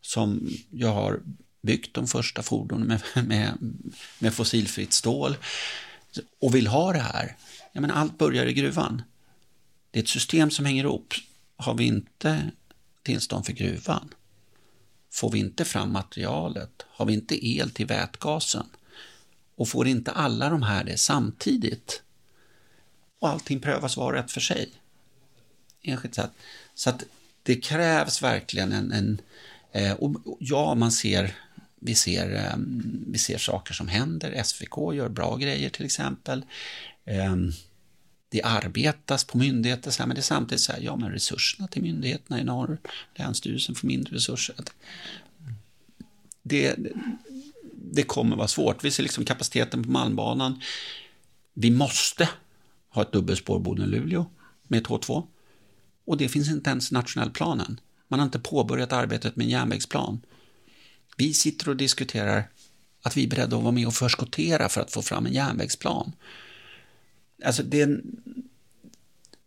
som 0.00 0.48
jag 0.70 0.92
har 0.92 1.20
byggt 1.62 1.94
de 1.94 2.06
första 2.06 2.42
fordonen 2.42 2.86
med, 2.86 3.02
med, 3.26 3.74
med 4.18 4.34
fossilfritt 4.34 4.92
stål 4.92 5.36
och 6.40 6.54
vill 6.54 6.66
ha 6.66 6.92
det 6.92 6.98
här. 6.98 7.36
Jag 7.72 7.80
menar, 7.80 7.94
allt 7.94 8.18
börjar 8.18 8.46
i 8.46 8.52
gruvan. 8.52 9.02
Det 9.90 9.98
är 9.98 10.02
ett 10.02 10.08
system 10.08 10.50
som 10.50 10.64
hänger 10.64 10.84
ihop. 10.84 11.14
Har 11.56 11.74
vi 11.74 11.84
inte 11.84 12.50
tillstånd 13.02 13.46
för 13.46 13.52
gruvan, 13.52 14.14
får 15.12 15.30
vi 15.30 15.38
inte 15.38 15.64
fram 15.64 15.92
materialet, 15.92 16.86
har 16.88 17.06
vi 17.06 17.12
inte 17.12 17.48
el 17.48 17.70
till 17.70 17.86
vätgasen 17.86 18.66
och 19.54 19.68
får 19.68 19.86
inte 19.86 20.10
alla 20.10 20.50
de 20.50 20.62
här 20.62 20.84
det 20.84 20.96
samtidigt, 20.96 22.02
och 23.18 23.28
allting 23.28 23.60
prövas 23.60 23.96
var 23.96 24.12
och 24.12 24.18
ett 24.18 24.32
för 24.32 24.40
sig. 24.40 24.72
Enskilt 25.82 26.14
sett. 26.14 26.30
Så 26.74 26.90
att 26.90 27.04
det 27.42 27.56
krävs 27.56 28.22
verkligen 28.22 28.72
en, 28.72 28.92
en 28.92 29.20
Eh, 29.72 29.92
och 29.92 30.36
ja, 30.38 30.74
man 30.74 30.92
ser, 30.92 31.34
vi 31.80 31.94
ser, 31.94 32.34
eh, 32.34 32.56
vi 33.06 33.18
ser 33.18 33.38
saker 33.38 33.74
som 33.74 33.88
händer. 33.88 34.42
SVK 34.44 34.94
gör 34.94 35.08
bra 35.08 35.36
grejer 35.36 35.70
till 35.70 35.84
exempel. 35.84 36.44
Eh, 37.04 37.36
det 38.28 38.42
arbetas 38.42 39.24
på 39.24 39.38
myndigheter, 39.38 39.90
så 39.90 40.02
här, 40.02 40.06
men 40.06 40.14
det 40.14 40.20
är 40.20 40.22
samtidigt 40.22 40.62
så 40.62 40.72
här, 40.72 40.80
ja 40.80 40.96
men 40.96 41.10
resurserna 41.12 41.68
till 41.68 41.82
myndigheterna 41.82 42.40
i 42.40 42.44
norr, 42.44 42.78
Länsstyrelsen 43.14 43.74
får 43.74 43.88
mindre 43.88 44.16
resurser. 44.16 44.56
Det, 46.42 46.76
det 47.74 48.02
kommer 48.02 48.36
vara 48.36 48.48
svårt. 48.48 48.84
Vi 48.84 48.90
ser 48.90 49.02
liksom 49.02 49.24
kapaciteten 49.24 49.84
på 49.84 49.90
Malmbanan. 49.90 50.60
Vi 51.54 51.70
måste 51.70 52.28
ha 52.88 53.02
ett 53.02 53.12
dubbelspår 53.12 53.58
Boden-Luleå 53.58 54.26
med 54.62 54.86
H2. 54.86 55.26
Och 56.04 56.16
det 56.16 56.28
finns 56.28 56.50
inte 56.50 56.70
ens 56.70 56.90
i 56.90 56.94
nationell 56.94 57.30
planen. 57.30 57.80
Man 58.10 58.20
har 58.20 58.26
inte 58.26 58.38
påbörjat 58.38 58.92
arbetet 58.92 59.36
med 59.36 59.44
en 59.44 59.50
järnvägsplan. 59.50 60.20
Vi 61.16 61.34
sitter 61.34 61.68
och 61.68 61.76
diskuterar 61.76 62.50
att 63.02 63.16
vi 63.16 63.24
är 63.24 63.28
beredda 63.28 63.56
att 63.56 63.62
vara 63.62 63.72
med 63.72 63.86
och 63.86 63.94
förskottera 63.94 64.68
för 64.68 64.80
att 64.80 64.92
få 64.92 65.02
fram 65.02 65.26
en 65.26 65.32
järnvägsplan. 65.32 66.12
Alltså 67.44 67.62
det, 67.62 68.00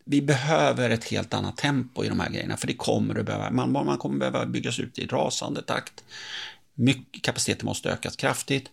vi 0.05 0.21
behöver 0.21 0.89
ett 0.89 1.03
helt 1.03 1.33
annat 1.33 1.57
tempo 1.57 2.03
i 2.03 2.09
de 2.09 2.19
här 2.19 2.29
grejerna, 2.29 2.57
för 2.57 2.67
det 2.67 2.73
kommer 2.73 3.19
att 3.19 3.25
behöva, 3.25 3.51
man, 3.51 3.71
man 3.71 3.97
kommer 3.97 4.19
behöva 4.19 4.45
byggas 4.45 4.79
ut 4.79 4.99
i 4.99 5.07
rasande 5.07 5.61
takt. 5.61 6.03
Mycket, 6.73 7.23
kapaciteten 7.23 7.65
måste 7.65 7.91
ökas 7.91 8.15
kraftigt. 8.15 8.71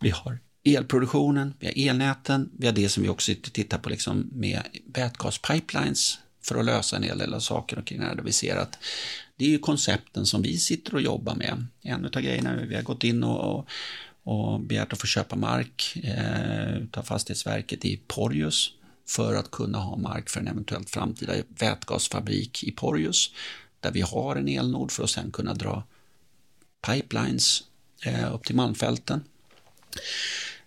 Vi 0.00 0.10
har 0.10 0.38
elproduktionen, 0.64 1.54
vi 1.58 1.66
har 1.66 1.90
elnäten, 1.90 2.50
vi 2.58 2.66
har 2.66 2.74
det 2.74 2.88
som 2.88 3.02
vi 3.02 3.08
också 3.08 3.32
tittar 3.52 3.78
på 3.78 3.88
liksom 3.88 4.30
med 4.32 4.62
vätgaspipelines 4.94 6.18
för 6.42 6.58
att 6.58 6.64
lösa 6.64 6.96
en 6.96 7.02
hel 7.02 7.18
del 7.18 7.34
av 7.34 7.40
saker 7.40 7.82
kring 7.82 8.00
det 8.00 8.06
här, 8.06 8.14
där 8.14 8.22
vi 8.22 8.32
ser 8.32 8.56
att 8.56 8.78
det 9.36 9.44
är 9.44 9.48
ju 9.48 9.58
koncepten 9.58 10.26
som 10.26 10.42
vi 10.42 10.58
sitter 10.58 10.94
och 10.94 11.00
jobbar 11.00 11.34
med. 11.34 11.66
En 11.82 12.04
av 12.04 12.10
grejerna, 12.10 12.56
vi 12.56 12.74
har 12.74 12.82
gått 12.82 13.04
in 13.04 13.24
och, 13.24 13.58
och, 13.58 13.68
och 14.22 14.60
begärt 14.60 14.92
att 14.92 15.00
få 15.00 15.06
köpa 15.06 15.36
mark 15.36 15.96
eh, 16.04 17.00
av 17.00 17.02
Fastighetsverket 17.02 17.84
i 17.84 18.00
Porjus 18.06 18.70
för 19.08 19.34
att 19.34 19.50
kunna 19.50 19.78
ha 19.78 19.96
mark 19.96 20.30
för 20.30 20.40
en 20.40 20.48
eventuellt 20.48 20.90
framtida 20.90 21.32
vätgasfabrik 21.58 22.64
i 22.64 22.70
Porjus, 22.70 23.30
där 23.80 23.90
vi 23.90 24.00
har 24.00 24.36
en 24.36 24.48
elnod 24.48 24.90
för 24.90 25.04
att 25.04 25.10
sen 25.10 25.30
kunna 25.30 25.54
dra 25.54 25.82
pipelines 26.86 27.62
eh, 28.04 28.34
upp 28.34 28.44
till 28.44 28.56
Malmfälten 28.56 29.24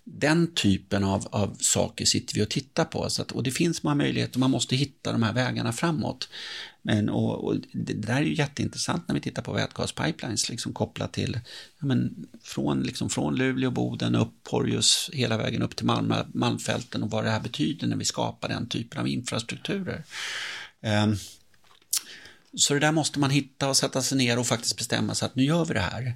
den 0.08 0.54
typen 0.54 1.04
av, 1.04 1.28
av 1.32 1.58
saker 1.60 2.06
sitter 2.06 2.36
vi 2.36 2.44
och 2.44 2.50
tittar 2.50 2.86
på. 2.86 3.10
Så 3.10 3.22
att, 3.22 3.32
och 3.32 3.44
det 3.44 3.52
finns 3.52 3.84
många 3.84 3.96
möjligheter, 3.96 4.40
man 4.40 4.52
måste 4.52 4.76
hitta 4.76 5.12
de 5.12 5.24
här 5.24 5.34
vägarna 5.34 5.74
framåt. 5.74 6.30
Men, 6.82 7.10
och, 7.10 7.44
och 7.44 7.56
det 7.74 7.94
där 7.94 8.16
är 8.16 8.22
ju 8.22 8.36
jätteintressant 8.36 9.08
när 9.08 9.16
vi 9.16 9.22
tittar 9.22 9.42
på 9.42 9.54
vätgaspipelines, 9.54 10.50
liksom 10.50 10.74
kopplat 10.74 11.14
till, 11.14 11.40
ja, 11.80 11.86
men, 11.86 12.28
från, 12.44 12.84
liksom, 12.84 13.10
från 13.10 13.36
Luleå, 13.36 13.72
Boden, 13.72 14.16
upp 14.16 14.44
Porjus, 14.44 15.10
hela 15.14 15.38
vägen 15.38 15.62
upp 15.62 15.76
till 15.76 15.86
Malmö, 15.86 16.24
Malmfälten 16.34 17.04
och 17.04 17.12
vad 17.12 17.24
det 17.24 17.30
här 17.30 17.40
betyder 17.40 17.88
när 17.88 17.96
vi 17.96 18.06
skapar 18.06 18.50
den 18.50 18.70
typen 18.70 19.00
av 19.00 19.08
infrastrukturer. 19.08 20.04
Um, 20.82 21.18
så 22.58 22.74
det 22.74 22.80
där 22.80 22.92
måste 22.92 23.20
man 23.20 23.30
hitta 23.30 23.70
och 23.70 23.78
sätta 23.78 24.02
sig 24.02 24.18
ner 24.18 24.40
och 24.40 24.48
faktiskt 24.48 24.78
bestämma 24.78 25.16
sig 25.16 25.26
att 25.26 25.36
nu 25.36 25.44
gör 25.44 25.66
vi 25.66 25.74
det 25.74 25.80
här. 25.80 26.14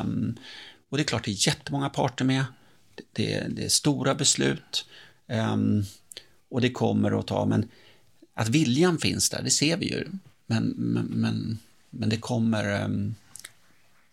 Um, 0.00 0.38
och 0.88 0.96
det 0.96 1.02
är 1.02 1.04
klart, 1.04 1.24
det 1.24 1.30
är 1.30 1.46
jättemånga 1.48 1.88
parter 1.88 2.24
med 2.24 2.44
det, 3.12 3.46
det 3.48 3.64
är 3.64 3.68
stora 3.68 4.14
beslut 4.14 4.86
um, 5.26 5.84
och 6.48 6.60
det 6.60 6.70
kommer 6.70 7.18
att 7.18 7.26
ta, 7.26 7.44
men 7.44 7.68
att 8.34 8.48
viljan 8.48 8.98
finns 8.98 9.30
där, 9.30 9.42
det 9.42 9.50
ser 9.50 9.76
vi 9.76 9.86
ju. 9.86 10.04
Men, 10.46 10.74
men, 10.76 11.04
men, 11.04 11.58
men 11.90 12.08
det 12.08 12.16
kommer, 12.16 12.84
um, 12.84 13.14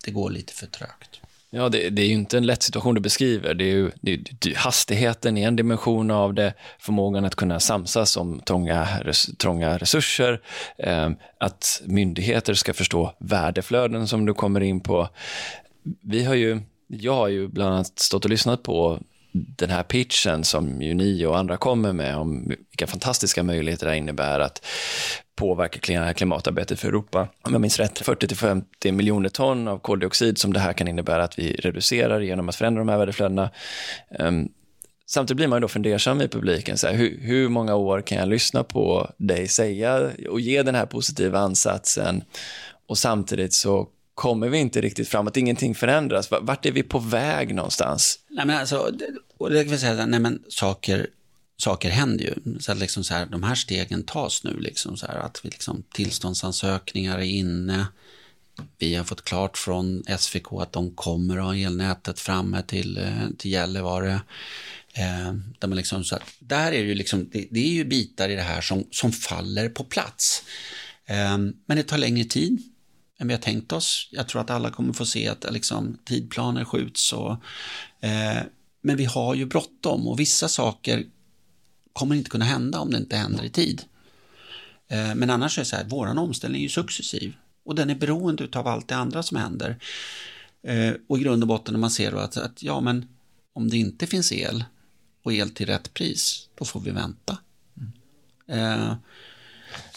det 0.04 0.10
går 0.10 0.30
lite 0.30 0.52
för 0.52 0.66
trögt. 0.66 1.20
Ja, 1.52 1.68
det, 1.68 1.90
det, 1.90 2.02
är 2.02 2.06
ju 2.06 2.14
inte 2.14 2.38
en 2.38 2.46
lätt 2.46 2.62
situation 2.62 2.94
du 2.94 3.00
beskriver. 3.00 3.54
Det 3.54 3.64
är 3.64 3.74
ju, 3.74 3.90
det, 4.00 4.20
det, 4.38 4.56
hastigheten 4.56 5.36
är 5.36 5.48
en 5.48 5.56
dimension 5.56 6.10
av 6.10 6.34
det, 6.34 6.54
förmågan 6.78 7.24
att 7.24 7.34
kunna 7.34 7.60
samsas 7.60 8.16
om 8.16 8.40
trånga, 8.40 8.88
res, 9.02 9.30
trånga 9.36 9.78
resurser, 9.78 10.40
eh, 10.78 11.10
att 11.38 11.82
myndigheter 11.84 12.54
ska 12.54 12.74
förstå 12.74 13.14
värdeflöden 13.18 14.08
som 14.08 14.26
du 14.26 14.34
kommer 14.34 14.60
in 14.60 14.80
på. 14.80 15.08
Vi 16.02 16.24
har 16.24 16.34
ju 16.34 16.60
jag 16.90 17.14
har 17.14 17.28
ju 17.28 17.48
bland 17.48 17.74
annat 17.74 17.98
stått 17.98 18.24
och 18.24 18.30
lyssnat 18.30 18.62
på 18.62 18.98
den 19.32 19.70
här 19.70 19.82
pitchen 19.82 20.44
som 20.44 20.82
ju 20.82 20.94
ni 20.94 21.26
och 21.26 21.38
andra 21.38 21.56
kommer 21.56 21.92
med 21.92 22.16
om 22.16 22.48
vilka 22.48 22.86
fantastiska 22.86 23.42
möjligheter 23.42 23.86
det 23.86 23.96
innebär 23.96 24.40
att 24.40 24.66
påverka 25.36 26.12
klimatarbetet 26.14 26.80
för 26.80 26.88
Europa. 26.88 27.28
Om 27.42 27.52
jag 27.52 27.60
minns 27.60 27.78
rätt, 27.78 28.02
40-50 28.02 28.92
miljoner 28.92 29.28
ton 29.28 29.68
av 29.68 29.78
koldioxid 29.78 30.38
som 30.38 30.52
det 30.52 30.60
här 30.60 30.72
kan 30.72 30.88
innebära 30.88 31.24
att 31.24 31.38
vi 31.38 31.52
reducerar 31.52 32.20
genom 32.20 32.48
att 32.48 32.56
förändra 32.56 32.80
de 32.80 32.88
här 32.88 32.98
värdeflödena. 32.98 33.50
Ehm, 34.18 34.48
samtidigt 35.06 35.36
blir 35.36 35.48
man 35.48 35.56
ju 35.56 35.60
då 35.60 35.68
fundersam 35.68 36.20
i 36.20 36.28
publiken, 36.28 36.78
så 36.78 36.86
här, 36.86 36.94
hur, 36.94 37.20
hur, 37.20 37.48
många 37.48 37.74
år 37.74 38.00
kan 38.00 38.18
jag 38.18 38.28
lyssna 38.28 38.64
på 38.64 39.10
dig 39.16 39.48
säga 39.48 40.10
och 40.28 40.40
ge 40.40 40.62
den 40.62 40.74
här 40.74 40.86
positiva 40.86 41.38
ansatsen 41.38 42.24
och 42.86 42.98
samtidigt 42.98 43.54
så 43.54 43.88
kommer 44.20 44.48
vi 44.48 44.58
inte 44.58 44.80
riktigt 44.80 45.08
framåt, 45.08 45.36
ingenting 45.36 45.74
förändras. 45.74 46.30
Vart 46.30 46.66
är 46.66 46.72
vi 46.72 46.82
på 46.82 46.98
väg 46.98 47.54
någonstans? 47.54 48.18
Nej, 48.28 48.46
men 48.46 48.56
alltså, 48.56 48.92
och 49.38 49.50
det 49.50 49.64
kan 49.64 49.72
vi 49.72 49.78
säga, 49.78 50.06
nej 50.06 50.20
men 50.20 50.42
saker, 50.48 51.06
saker 51.56 51.90
händer 51.90 52.24
ju. 52.24 52.58
Så 52.60 52.72
att 52.72 52.78
liksom 52.78 53.04
så 53.04 53.14
här, 53.14 53.26
de 53.26 53.42
här 53.42 53.54
stegen 53.54 54.02
tas 54.02 54.44
nu, 54.44 54.60
liksom 54.60 54.96
så 54.96 55.06
här, 55.06 55.14
att 55.14 55.40
vi 55.44 55.48
liksom, 55.48 55.82
tillståndsansökningar 55.92 57.18
är 57.18 57.22
inne. 57.22 57.86
Vi 58.78 58.94
har 58.94 59.04
fått 59.04 59.24
klart 59.24 59.58
från 59.58 60.04
SVK 60.18 60.52
att 60.52 60.72
de 60.72 60.94
kommer 60.94 61.38
att 61.38 61.44
ha 61.44 61.56
elnätet 61.56 62.20
framme 62.20 62.62
till, 62.62 62.98
eh, 62.98 63.28
till 63.38 63.50
Gällivare. 63.50 64.20
Eh, 64.92 65.32
där 65.58 65.68
man 65.68 65.76
liksom, 65.76 66.04
så 66.04 66.16
att, 66.16 66.22
där 66.38 66.66
är 66.66 66.82
det, 66.82 66.88
ju 66.88 66.94
liksom, 66.94 67.28
det, 67.32 67.46
det, 67.50 67.60
är 67.60 67.72
ju 67.72 67.84
bitar 67.84 68.28
i 68.28 68.34
det 68.34 68.42
här 68.42 68.60
som, 68.60 68.84
som 68.90 69.12
faller 69.12 69.68
på 69.68 69.84
plats. 69.84 70.42
Eh, 71.06 71.38
men 71.38 71.76
det 71.76 71.82
tar 71.82 71.98
längre 71.98 72.24
tid 72.24 72.70
än 73.20 73.28
vi 73.28 73.34
har 73.34 73.40
tänkt 73.40 73.72
oss. 73.72 74.08
Jag 74.10 74.28
tror 74.28 74.40
att 74.40 74.50
alla 74.50 74.70
kommer 74.70 74.92
få 74.92 75.06
se 75.06 75.28
att 75.28 75.52
liksom, 75.52 75.98
tidplaner 76.04 76.64
skjuts. 76.64 77.12
Och, 77.12 77.32
eh, 78.00 78.42
men 78.80 78.96
vi 78.96 79.04
har 79.04 79.34
ju 79.34 79.46
bråttom 79.46 80.08
och 80.08 80.20
vissa 80.20 80.48
saker 80.48 81.04
kommer 81.92 82.14
inte 82.14 82.30
kunna 82.30 82.44
hända 82.44 82.78
om 82.78 82.90
det 82.90 82.96
inte 82.96 83.16
händer 83.16 83.44
i 83.44 83.50
tid. 83.50 83.82
Eh, 84.88 85.14
men 85.14 85.30
annars 85.30 85.58
är 85.58 85.62
det 85.62 85.66
så 85.66 85.76
här, 85.76 85.84
våran 85.84 86.18
omställning 86.18 86.60
är 86.60 86.62
ju 86.62 86.68
successiv 86.68 87.32
och 87.64 87.74
den 87.74 87.90
är 87.90 87.94
beroende 87.94 88.48
av 88.52 88.68
allt 88.68 88.88
det 88.88 88.96
andra 88.96 89.22
som 89.22 89.36
händer. 89.36 89.78
Eh, 90.62 90.92
och 91.08 91.18
i 91.18 91.22
grund 91.22 91.42
och 91.42 91.48
botten 91.48 91.74
när 91.74 91.80
man 91.80 91.90
ser 91.90 92.12
då 92.12 92.18
att, 92.18 92.36
att 92.36 92.62
ja, 92.62 92.80
men 92.80 93.08
om 93.52 93.70
det 93.70 93.76
inte 93.76 94.06
finns 94.06 94.32
el 94.32 94.64
och 95.22 95.32
el 95.32 95.50
till 95.50 95.66
rätt 95.66 95.94
pris, 95.94 96.48
då 96.54 96.64
får 96.64 96.80
vi 96.80 96.90
vänta. 96.90 97.38
Mm. 98.48 98.96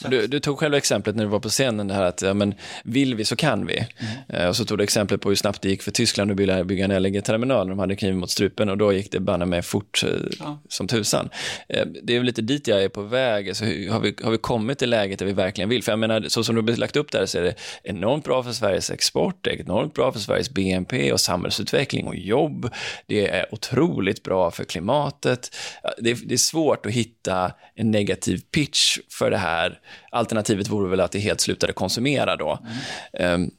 Du, 0.09 0.27
du, 0.27 0.39
tog 0.39 0.59
själv 0.59 0.73
exemplet 0.73 1.15
när 1.15 1.23
du 1.23 1.29
var 1.29 1.39
på 1.39 1.49
scenen, 1.49 1.87
det 1.87 1.93
här 1.93 2.03
att 2.03 2.21
ja, 2.21 2.33
men, 2.33 2.53
vill 2.83 3.15
vi 3.15 3.25
så 3.25 3.35
kan 3.35 3.65
vi. 3.65 3.77
Mm. 3.77 4.41
Eh, 4.41 4.49
och 4.49 4.55
så 4.55 4.65
tog 4.65 4.77
du 4.77 4.83
exemplet 4.83 5.21
på 5.21 5.29
hur 5.29 5.35
snabbt 5.35 5.61
det 5.61 5.69
gick 5.69 5.83
för 5.83 5.91
Tyskland 5.91 6.31
att 6.31 6.37
bygga, 6.37 6.63
bygga 6.63 6.85
en 6.85 7.03
LNG-terminal. 7.03 7.67
De 7.67 7.79
hade 7.79 7.95
kniven 7.95 8.17
mot 8.17 8.29
strupen 8.29 8.69
och 8.69 8.77
då 8.77 8.93
gick 8.93 9.11
det 9.11 9.19
banne 9.19 9.45
mig 9.45 9.61
fort 9.61 10.03
eh, 10.03 10.09
ja. 10.39 10.61
som 10.69 10.87
tusan. 10.87 11.29
Eh, 11.69 11.85
det 12.03 12.15
är 12.15 12.23
lite 12.23 12.41
dit 12.41 12.67
jag 12.67 12.83
är 12.83 12.89
på 12.89 13.01
väg. 13.01 13.49
Alltså, 13.49 13.65
har, 13.65 13.99
vi, 13.99 14.15
har 14.23 14.31
vi 14.31 14.37
kommit 14.37 14.79
till 14.79 14.89
läget 14.89 15.19
där 15.19 15.25
vi 15.25 15.33
verkligen 15.33 15.69
vill? 15.69 15.83
För 15.83 15.91
jag 15.91 15.99
menar, 15.99 16.25
så 16.27 16.43
som 16.43 16.55
du 16.55 16.71
har 16.71 16.77
lagt 16.77 16.95
upp 16.95 17.11
där 17.11 17.25
så 17.25 17.37
är 17.37 17.43
det 17.43 17.55
enormt 17.83 18.23
bra 18.23 18.43
för 18.43 18.51
Sveriges 18.51 18.91
export, 18.91 19.37
det 19.41 19.49
är 19.49 19.61
enormt 19.61 19.93
bra 19.93 20.11
för 20.11 20.19
Sveriges 20.19 20.49
BNP 20.49 21.13
och 21.13 21.19
samhällsutveckling 21.19 22.07
och 22.07 22.15
jobb. 22.15 22.69
Det 23.07 23.29
är 23.29 23.53
otroligt 23.53 24.23
bra 24.23 24.51
för 24.51 24.63
klimatet. 24.63 25.55
Det 25.97 26.13
det 26.25 26.35
är 26.35 26.37
svårt 26.37 26.85
att 26.85 26.91
hitta 26.91 27.51
en 27.75 27.91
negativ 27.91 28.41
pitch 28.51 28.97
för 29.09 29.31
det 29.31 29.37
här 29.37 29.79
Alternativet 30.11 30.69
vore 30.69 30.89
väl 30.89 30.99
att 30.99 31.11
det 31.11 31.19
helt 31.19 31.41
slutade 31.41 31.73
konsumera 31.73 32.35
då. 32.35 32.59
Mm. 33.13 33.51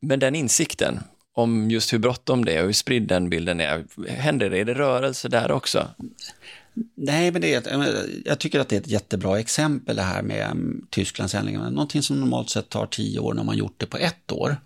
Men 0.00 0.18
den 0.18 0.34
insikten 0.34 1.00
om 1.32 1.70
just 1.70 1.92
hur 1.92 1.98
bråttom 1.98 2.44
det 2.44 2.52
är 2.52 2.60
och 2.60 2.66
hur 2.66 2.72
spridd 2.72 3.08
den 3.08 3.30
bilden 3.30 3.60
är, 3.60 3.84
händer 4.08 4.50
det? 4.50 4.58
Är 4.58 4.64
det 4.64 4.74
rörelse 4.74 5.28
där 5.28 5.50
också? 5.50 5.88
Nej, 6.94 7.32
men 7.32 7.40
det 7.40 7.54
är, 7.54 7.62
jag 8.24 8.38
tycker 8.38 8.60
att 8.60 8.68
det 8.68 8.76
är 8.76 8.80
ett 8.80 8.86
jättebra 8.86 9.38
exempel 9.38 9.96
det 9.96 10.02
här 10.02 10.22
med 10.22 10.56
Tysklandsändringarna. 10.90 10.90
Tysklands 10.90 11.34
ändringar. 11.34 11.70
Någonting 11.70 12.02
som 12.02 12.20
normalt 12.20 12.50
sett 12.50 12.68
tar 12.68 12.86
tio 12.86 13.18
år 13.18 13.34
när 13.34 13.44
man 13.44 13.56
gjort 13.56 13.74
det 13.76 13.86
på 13.86 13.96
ett 13.96 14.32
år. 14.32 14.56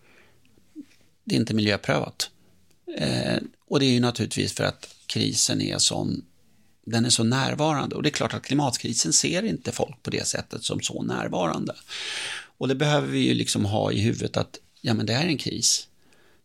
Det 1.25 1.35
är 1.35 1.41
inte 1.41 1.55
miljöprövat. 1.55 2.31
Eh, 2.97 3.37
och 3.69 3.81
det 3.81 3.87
är 3.87 3.91
ju 3.91 4.01
naturligtvis 4.01 4.55
för 4.55 4.65
att 4.65 4.95
krisen 5.07 5.61
är 5.61 5.79
sån 5.79 6.25
den 6.87 7.05
är 7.05 7.11
så 7.11 7.25
närvarande 7.25 7.97
och 7.97 8.03
det 8.03 8.09
är 8.09 8.11
klart 8.11 8.35
att 8.35 8.43
klimatkrisen 8.43 9.13
ser 9.13 9.43
inte 9.43 9.73
folk 9.73 10.03
på 10.03 10.11
det 10.11 10.27
sättet 10.27 10.65
som 10.65 10.81
så 10.81 11.03
närvarande. 11.03 11.75
Och 12.59 12.69
det 12.69 12.75
behöver 12.75 13.09
vi 13.09 13.19
ju 13.19 13.35
liksom 13.35 13.65
ha 13.65 13.93
i 13.93 14.01
huvudet 14.01 14.37
att 14.37 14.59
ja 14.81 14.95
men 14.95 15.07
det 15.07 15.13
är 15.13 15.27
en 15.27 15.39
kris 15.39 15.89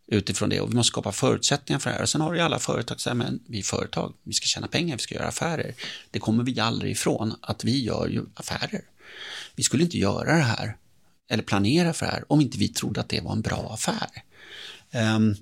utifrån 0.08 0.50
det 0.50 0.62
och 0.62 0.72
vi 0.72 0.76
måste 0.76 0.88
skapa 0.88 1.12
förutsättningar 1.12 1.80
för 1.80 1.90
det 1.90 1.96
här. 1.96 2.04
Och 2.04 2.10
sen 2.10 2.22
har 2.22 2.34
ju 2.34 2.40
alla 2.40 2.60
företag 2.60 3.02
så 3.02 3.10
här, 3.10 3.16
men 3.16 3.40
vi 3.48 3.60
är 3.60 3.64
företag, 3.64 4.14
vi 4.24 4.34
ska 4.34 4.46
tjäna 4.46 4.68
pengar, 4.68 4.96
vi 4.96 5.02
ska 5.02 5.16
göra 5.16 5.28
affärer. 5.28 5.76
Det 6.12 6.20
kommer 6.20 6.44
vi 6.44 6.60
aldrig 6.60 6.92
ifrån 6.92 7.36
att 7.42 7.64
vi 7.64 7.84
gör 7.84 8.08
ju 8.08 8.26
affärer. 8.34 8.82
Vi 9.56 9.64
skulle 9.64 9.84
inte 9.84 9.98
göra 9.98 10.36
det 10.36 10.44
här 10.44 10.78
eller 11.30 11.44
planera 11.44 11.94
för 11.94 12.06
det 12.06 12.12
här 12.12 12.24
om 12.28 12.42
inte 12.42 12.58
vi 12.58 12.68
trodde 12.68 13.00
att 13.00 13.10
det 13.10 13.22
var 13.22 13.32
en 13.32 13.42
bra 13.42 13.74
affär. 13.74 14.24
Um, 15.16 15.36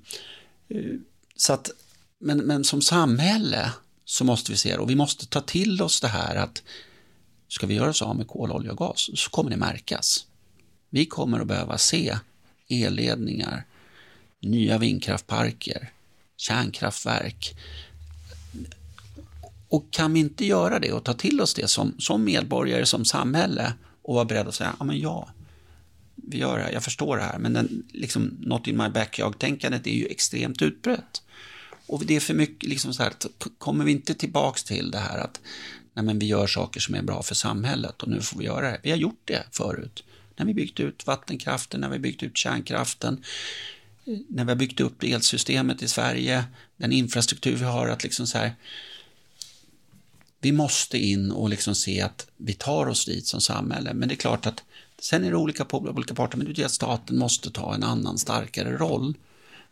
så 1.36 1.53
att, 1.53 1.71
men, 2.19 2.38
men 2.38 2.63
som 2.63 2.81
samhälle 2.81 3.71
så 4.10 4.24
måste 4.24 4.52
vi 4.52 4.58
se 4.58 4.72
det 4.72 4.78
och 4.78 4.89
vi 4.89 4.96
måste 4.96 5.26
ta 5.26 5.41
till 5.41 5.82
oss 5.82 6.02
det 6.02 6.08
här 6.08 6.36
att 6.36 6.63
ska 7.48 7.67
vi 7.67 7.76
göra 7.76 7.89
oss 7.89 8.02
av 8.02 8.15
med 8.15 8.28
kol, 8.28 8.52
olja 8.52 8.72
och 8.72 8.78
gas 8.78 9.10
så 9.15 9.30
kommer 9.30 9.50
det 9.50 9.58
märkas. 9.58 10.26
Vi 10.89 11.06
kommer 11.06 11.39
att 11.39 11.48
behöva 11.48 11.78
se 11.78 12.17
elledningar, 12.67 13.65
nya 14.39 14.78
vindkraftparker, 14.78 15.91
kärnkraftverk. 16.38 17.56
Och 19.70 19.91
kan 19.91 20.13
vi 20.13 20.20
inte 20.20 20.46
göra 20.46 20.80
det 20.80 20.91
och 20.91 21.04
ta 21.04 21.13
till 21.13 21.41
oss 21.41 21.54
det 21.54 21.67
som, 21.67 21.96
som 22.00 22.24
medborgare, 22.24 22.86
som 22.86 23.06
samhälle 23.06 23.74
och 24.02 24.15
vara 24.15 24.26
beredda 24.26 24.50
att 24.50 24.56
säga, 24.56 24.76
ja 24.80 24.86
men 24.86 25.00
ja, 25.00 25.30
vi 26.15 26.38
gör 26.38 26.58
det 26.58 26.63
här, 26.63 26.72
jag 26.72 26.84
förstår 26.84 27.17
det 27.17 27.24
här, 27.24 27.39
men 27.39 27.54
den, 27.54 27.84
liksom, 27.93 28.38
not 28.39 28.67
in 28.67 28.78
my 28.78 28.89
backyard-tänkandet 28.89 29.88
är 29.88 29.91
ju 29.91 30.06
extremt 30.06 30.62
utbrett. 30.62 31.22
Och 31.88 32.06
det 32.06 32.15
är 32.15 32.19
för 32.19 32.34
mycket, 32.34 32.69
liksom 32.69 32.93
så 32.93 33.04
här, 33.04 33.13
kommer 33.58 33.86
vi 33.86 33.91
inte 33.91 34.13
tillbaks 34.13 34.63
till 34.63 34.91
det 34.91 34.97
här 34.97 35.17
att 35.17 35.41
nej 35.93 36.06
men 36.06 36.19
vi 36.19 36.26
gör 36.26 36.47
saker 36.47 36.80
som 36.80 36.95
är 36.95 37.02
bra 37.02 37.23
för 37.23 37.36
samhället 37.36 38.04
och 38.04 38.10
nu 38.10 38.21
får 38.21 38.39
vi 38.39 38.45
göra 38.45 38.71
det. 38.71 38.80
Vi 38.84 38.89
har 38.89 38.97
gjort 38.97 39.21
det 39.26 39.43
förut. 39.52 40.04
När 40.36 40.45
vi 40.45 40.54
byggt 40.54 40.80
ut 40.80 41.08
vattenkraften, 41.08 41.82
när 41.82 41.89
vi 41.89 42.00
byggt 42.00 42.23
ut 42.23 42.38
kärnkraften, 42.38 43.23
när 44.28 44.45
vi 44.45 44.52
har 44.52 44.56
byggt 44.56 44.80
upp 44.80 45.04
elsystemet 45.04 45.82
i 45.82 45.88
Sverige, 45.88 46.43
den 46.78 46.91
infrastruktur 46.91 47.56
vi 47.56 47.65
har 47.65 47.88
att 47.88 48.04
liksom 48.04 48.28
så 48.28 48.38
här, 48.38 48.56
vi 50.41 50.52
måste 50.52 50.97
in 50.97 51.32
och 51.32 51.50
liksom 51.50 51.76
se 51.76 52.02
att 52.02 52.28
vi 52.38 52.54
tar 52.54 52.88
oss 52.88 53.06
dit 53.06 53.28
som 53.28 53.41
samhälle. 53.41 53.93
Men 53.93 54.10
det 54.10 54.15
är 54.15 54.17
klart 54.17 54.45
att 54.45 54.63
sen 55.00 55.23
är 55.23 55.32
det 55.32 55.38
olika 55.38 55.65
på 55.65 55.78
olika 55.78 56.13
parter, 56.13 56.38
men 56.38 56.54
det 56.54 56.62
är 56.62 56.65
att 56.65 56.71
staten 56.71 57.17
måste 57.17 57.52
ta 57.52 57.76
en 57.76 57.84
annan 57.84 58.17
starkare 58.17 58.78
roll 58.78 59.13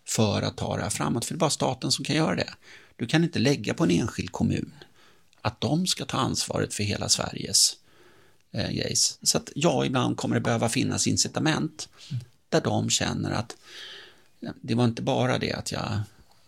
för 0.05 0.41
att 0.41 0.57
ta 0.57 0.75
det 0.75 0.83
här 0.83 0.89
framåt. 0.89 1.25
För 1.25 1.33
det 1.33 1.37
är 1.37 1.39
bara 1.39 1.49
staten 1.49 1.91
som 1.91 2.05
kan 2.05 2.15
göra 2.15 2.35
det. 2.35 2.53
Du 2.95 3.05
kan 3.05 3.23
inte 3.23 3.39
lägga 3.39 3.73
på 3.73 3.83
en 3.83 3.91
enskild 3.91 4.31
kommun 4.31 4.71
att 5.41 5.61
de 5.61 5.87
ska 5.87 6.05
ta 6.05 6.17
ansvaret 6.17 6.73
för 6.73 6.83
hela 6.83 7.09
Sveriges 7.09 7.77
eh, 8.51 8.71
grejs. 8.71 9.19
Så 9.21 9.37
att 9.37 9.49
ja, 9.55 9.85
ibland 9.85 10.17
kommer 10.17 10.35
det 10.35 10.41
behöva 10.41 10.69
finnas 10.69 11.07
incitament 11.07 11.89
där 12.49 12.61
de 12.61 12.89
känner 12.89 13.31
att 13.31 13.55
det 14.61 14.75
var 14.75 14.85
inte 14.85 15.01
bara 15.01 15.37
det 15.37 15.53
att 15.53 15.71
jag, 15.71 15.99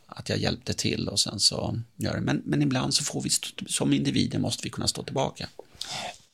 att 0.07 0.29
jag 0.29 0.37
hjälpte 0.37 0.73
till 0.73 1.07
och 1.07 1.19
sen 1.19 1.39
så 1.39 1.79
gör 1.95 2.15
det. 2.15 2.21
Men, 2.21 2.41
men 2.45 2.61
ibland 2.61 2.93
så 2.93 3.03
får 3.03 3.21
vi, 3.21 3.29
som 3.67 3.93
individer 3.93 4.39
måste 4.39 4.63
vi 4.63 4.69
kunna 4.69 4.87
stå 4.87 5.03
tillbaka. 5.03 5.49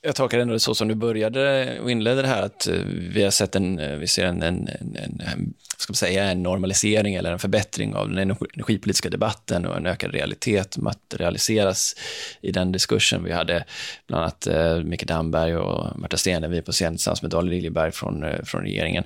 Jag 0.06 0.16
tolkar 0.16 0.38
det 0.38 0.42
ändå 0.42 0.60
så 0.60 0.76
som 0.76 0.88
du 0.88 0.96
började 0.96 1.80
och 1.80 1.92
inledde 1.92 2.22
det 2.22 2.28
här, 2.28 2.42
att 2.42 2.68
eh, 2.68 2.76
vi 2.86 3.24
har 3.24 3.32
sett 3.32 3.56
en, 3.56 3.80
eh, 3.80 3.98
vi 3.98 4.08
ser 4.08 4.26
en, 4.26 4.42
en, 4.42 4.68
en, 4.68 5.22
en 5.22 5.54
ska 5.84 5.92
man 5.92 5.96
säga, 5.96 6.24
en 6.24 6.44
normalisering 6.44 7.16
eller 7.16 7.32
en 7.32 7.40
förbättring 7.40 7.96
av 7.96 8.10
den 8.10 8.18
energipolitiska 8.18 9.10
debatten 9.10 9.66
och 9.66 9.78
en 9.78 9.86
ökad 9.86 10.12
realitet 10.12 10.78
materialiseras 10.78 11.96
i 12.42 12.52
den 12.52 12.72
diskursen. 12.72 13.24
Vi 13.24 13.32
hade 13.32 13.66
bland 14.08 14.24
annat 14.24 14.48
eh, 14.48 14.78
Micke 14.78 15.08
Damberg 15.08 15.56
och 15.56 16.00
Märta 16.00 16.18
Stenevi 16.18 16.62
på 16.62 16.72
scen 16.72 16.94
tillsammans 16.94 17.22
med 17.22 17.32
Daniel 17.32 17.56
Liljeberg 17.56 17.92
från, 17.92 18.24
eh, 18.24 18.44
från 18.44 18.62
regeringen. 18.62 19.04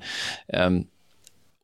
Um, 0.48 0.84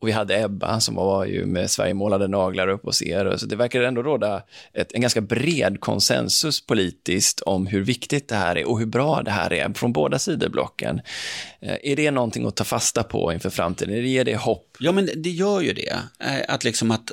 och 0.03 0.09
vi 0.09 0.11
hade 0.11 0.41
Ebba 0.41 0.79
som 0.79 0.95
var 0.95 1.25
ju 1.25 1.45
med 1.45 1.71
Sverigemålade 1.71 2.27
naglar 2.27 2.67
upp 2.67 2.83
hos 2.83 3.01
er. 3.01 3.37
Så 3.37 3.45
det 3.45 3.55
verkar 3.55 3.81
ändå 3.81 4.03
råda 4.03 4.43
ett, 4.73 4.93
en 4.93 5.01
ganska 5.01 5.21
bred 5.21 5.79
konsensus 5.79 6.65
politiskt 6.65 7.41
om 7.41 7.67
hur 7.67 7.83
viktigt 7.83 8.27
det 8.27 8.35
här 8.35 8.57
är 8.57 8.67
och 8.67 8.79
hur 8.79 8.85
bra 8.85 9.21
det 9.21 9.31
här 9.31 9.53
är 9.53 9.73
från 9.73 9.93
båda 9.93 10.19
sidor 10.19 10.49
blocken. 10.49 11.01
Eh, 11.59 11.77
är 11.83 11.95
det 11.95 12.11
någonting 12.11 12.47
att 12.47 12.55
ta 12.55 12.63
fasta 12.63 13.03
på 13.03 13.33
inför 13.33 13.49
framtiden? 13.49 14.05
Ger 14.05 14.25
det 14.25 14.35
hopp? 14.35 14.77
Ja, 14.79 14.91
men 14.91 15.09
det 15.15 15.29
gör 15.29 15.61
ju 15.61 15.73
det. 15.73 15.99
Eh, 16.19 16.41
att 16.47 16.63
liksom 16.63 16.91
att, 16.91 17.11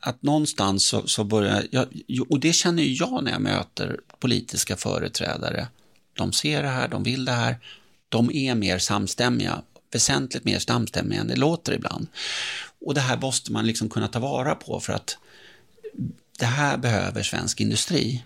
att 0.00 0.22
någonstans 0.22 0.86
så, 0.86 1.06
så 1.06 1.24
börjar, 1.24 1.64
jag, 1.70 1.86
och 2.30 2.40
det 2.40 2.52
känner 2.52 2.82
ju 2.82 2.92
jag 2.92 3.24
när 3.24 3.32
jag 3.32 3.40
möter 3.40 4.00
politiska 4.18 4.76
företrädare. 4.76 5.66
De 6.16 6.32
ser 6.32 6.62
det 6.62 6.68
här, 6.68 6.88
de 6.88 7.02
vill 7.02 7.24
det 7.24 7.32
här, 7.32 7.56
de 8.08 8.30
är 8.32 8.54
mer 8.54 8.78
samstämmiga 8.78 9.62
väsentligt 9.90 10.44
mer 10.44 10.58
samstämmiga 10.58 11.20
än 11.20 11.28
det 11.28 11.36
låter 11.36 11.72
ibland. 11.72 12.06
Och 12.80 12.94
det 12.94 13.00
här 13.00 13.16
måste 13.16 13.52
man 13.52 13.66
liksom 13.66 13.88
kunna 13.88 14.08
ta 14.08 14.18
vara 14.18 14.54
på 14.54 14.80
för 14.80 14.92
att 14.92 15.18
det 16.38 16.46
här 16.46 16.78
behöver 16.78 17.22
svensk 17.22 17.60
industri 17.60 18.24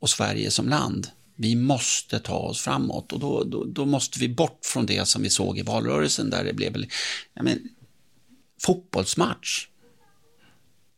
och 0.00 0.10
Sverige 0.10 0.50
som 0.50 0.68
land. 0.68 1.08
Vi 1.36 1.56
måste 1.56 2.18
ta 2.18 2.36
oss 2.36 2.60
framåt 2.60 3.12
och 3.12 3.20
då, 3.20 3.44
då, 3.44 3.64
då 3.64 3.86
måste 3.86 4.18
vi 4.18 4.28
bort 4.28 4.60
från 4.64 4.86
det 4.86 5.08
som 5.08 5.22
vi 5.22 5.30
såg 5.30 5.58
i 5.58 5.62
valrörelsen 5.62 6.30
där 6.30 6.44
det 6.44 6.52
blev 6.52 6.84
ja, 7.34 7.42
men, 7.42 7.68
fotbollsmatch 8.60 9.66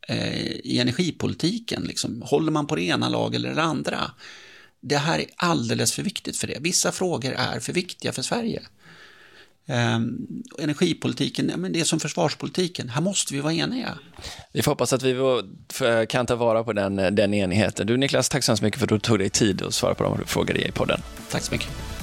eh, 0.08 0.46
i 0.46 0.78
energipolitiken. 0.78 1.82
Liksom. 1.82 2.22
Håller 2.22 2.52
man 2.52 2.66
på 2.66 2.76
det 2.76 2.82
ena 2.82 3.08
laget 3.08 3.38
eller 3.38 3.54
det 3.54 3.62
andra? 3.62 4.10
Det 4.80 4.96
här 4.96 5.18
är 5.18 5.26
alldeles 5.37 5.92
för 5.92 6.02
viktigt 6.02 6.37
för 6.37 6.46
det. 6.46 6.58
Vissa 6.60 6.92
frågor 6.92 7.32
är 7.32 7.60
för 7.60 7.72
viktiga 7.72 8.12
för 8.12 8.22
Sverige. 8.22 8.62
Um, 9.66 10.27
energipolitiken, 10.59 11.53
men 11.57 11.72
det 11.72 11.81
är 11.81 11.85
som 11.85 12.00
försvarspolitiken, 12.00 12.88
här 12.88 13.00
måste 13.00 13.35
vi 13.35 13.40
vara 13.40 13.53
eniga. 13.53 13.98
Vi 14.53 14.62
får 14.62 14.72
hoppas 14.72 14.92
att 14.92 15.03
vi 15.03 15.16
kan 16.09 16.27
ta 16.27 16.37
vara 16.37 16.64
på 16.64 16.72
den, 16.72 16.96
den 16.96 17.35
enigheten. 17.35 17.87
Du 17.87 17.96
Niklas, 17.96 18.29
tack 18.29 18.44
så 18.44 18.53
hemskt 18.53 18.62
mycket 18.62 18.79
för 18.79 18.87
att 18.87 18.90
du 18.90 18.98
tog 18.98 19.18
dig 19.18 19.31
tid 19.31 19.62
att 19.62 19.74
svara 19.74 19.94
på 19.94 20.05
de 20.05 20.27
frågor 20.27 20.57
i 20.57 20.70
podden. 20.72 21.00
Tack 21.31 21.42
så 21.42 21.53
mycket. 21.53 21.93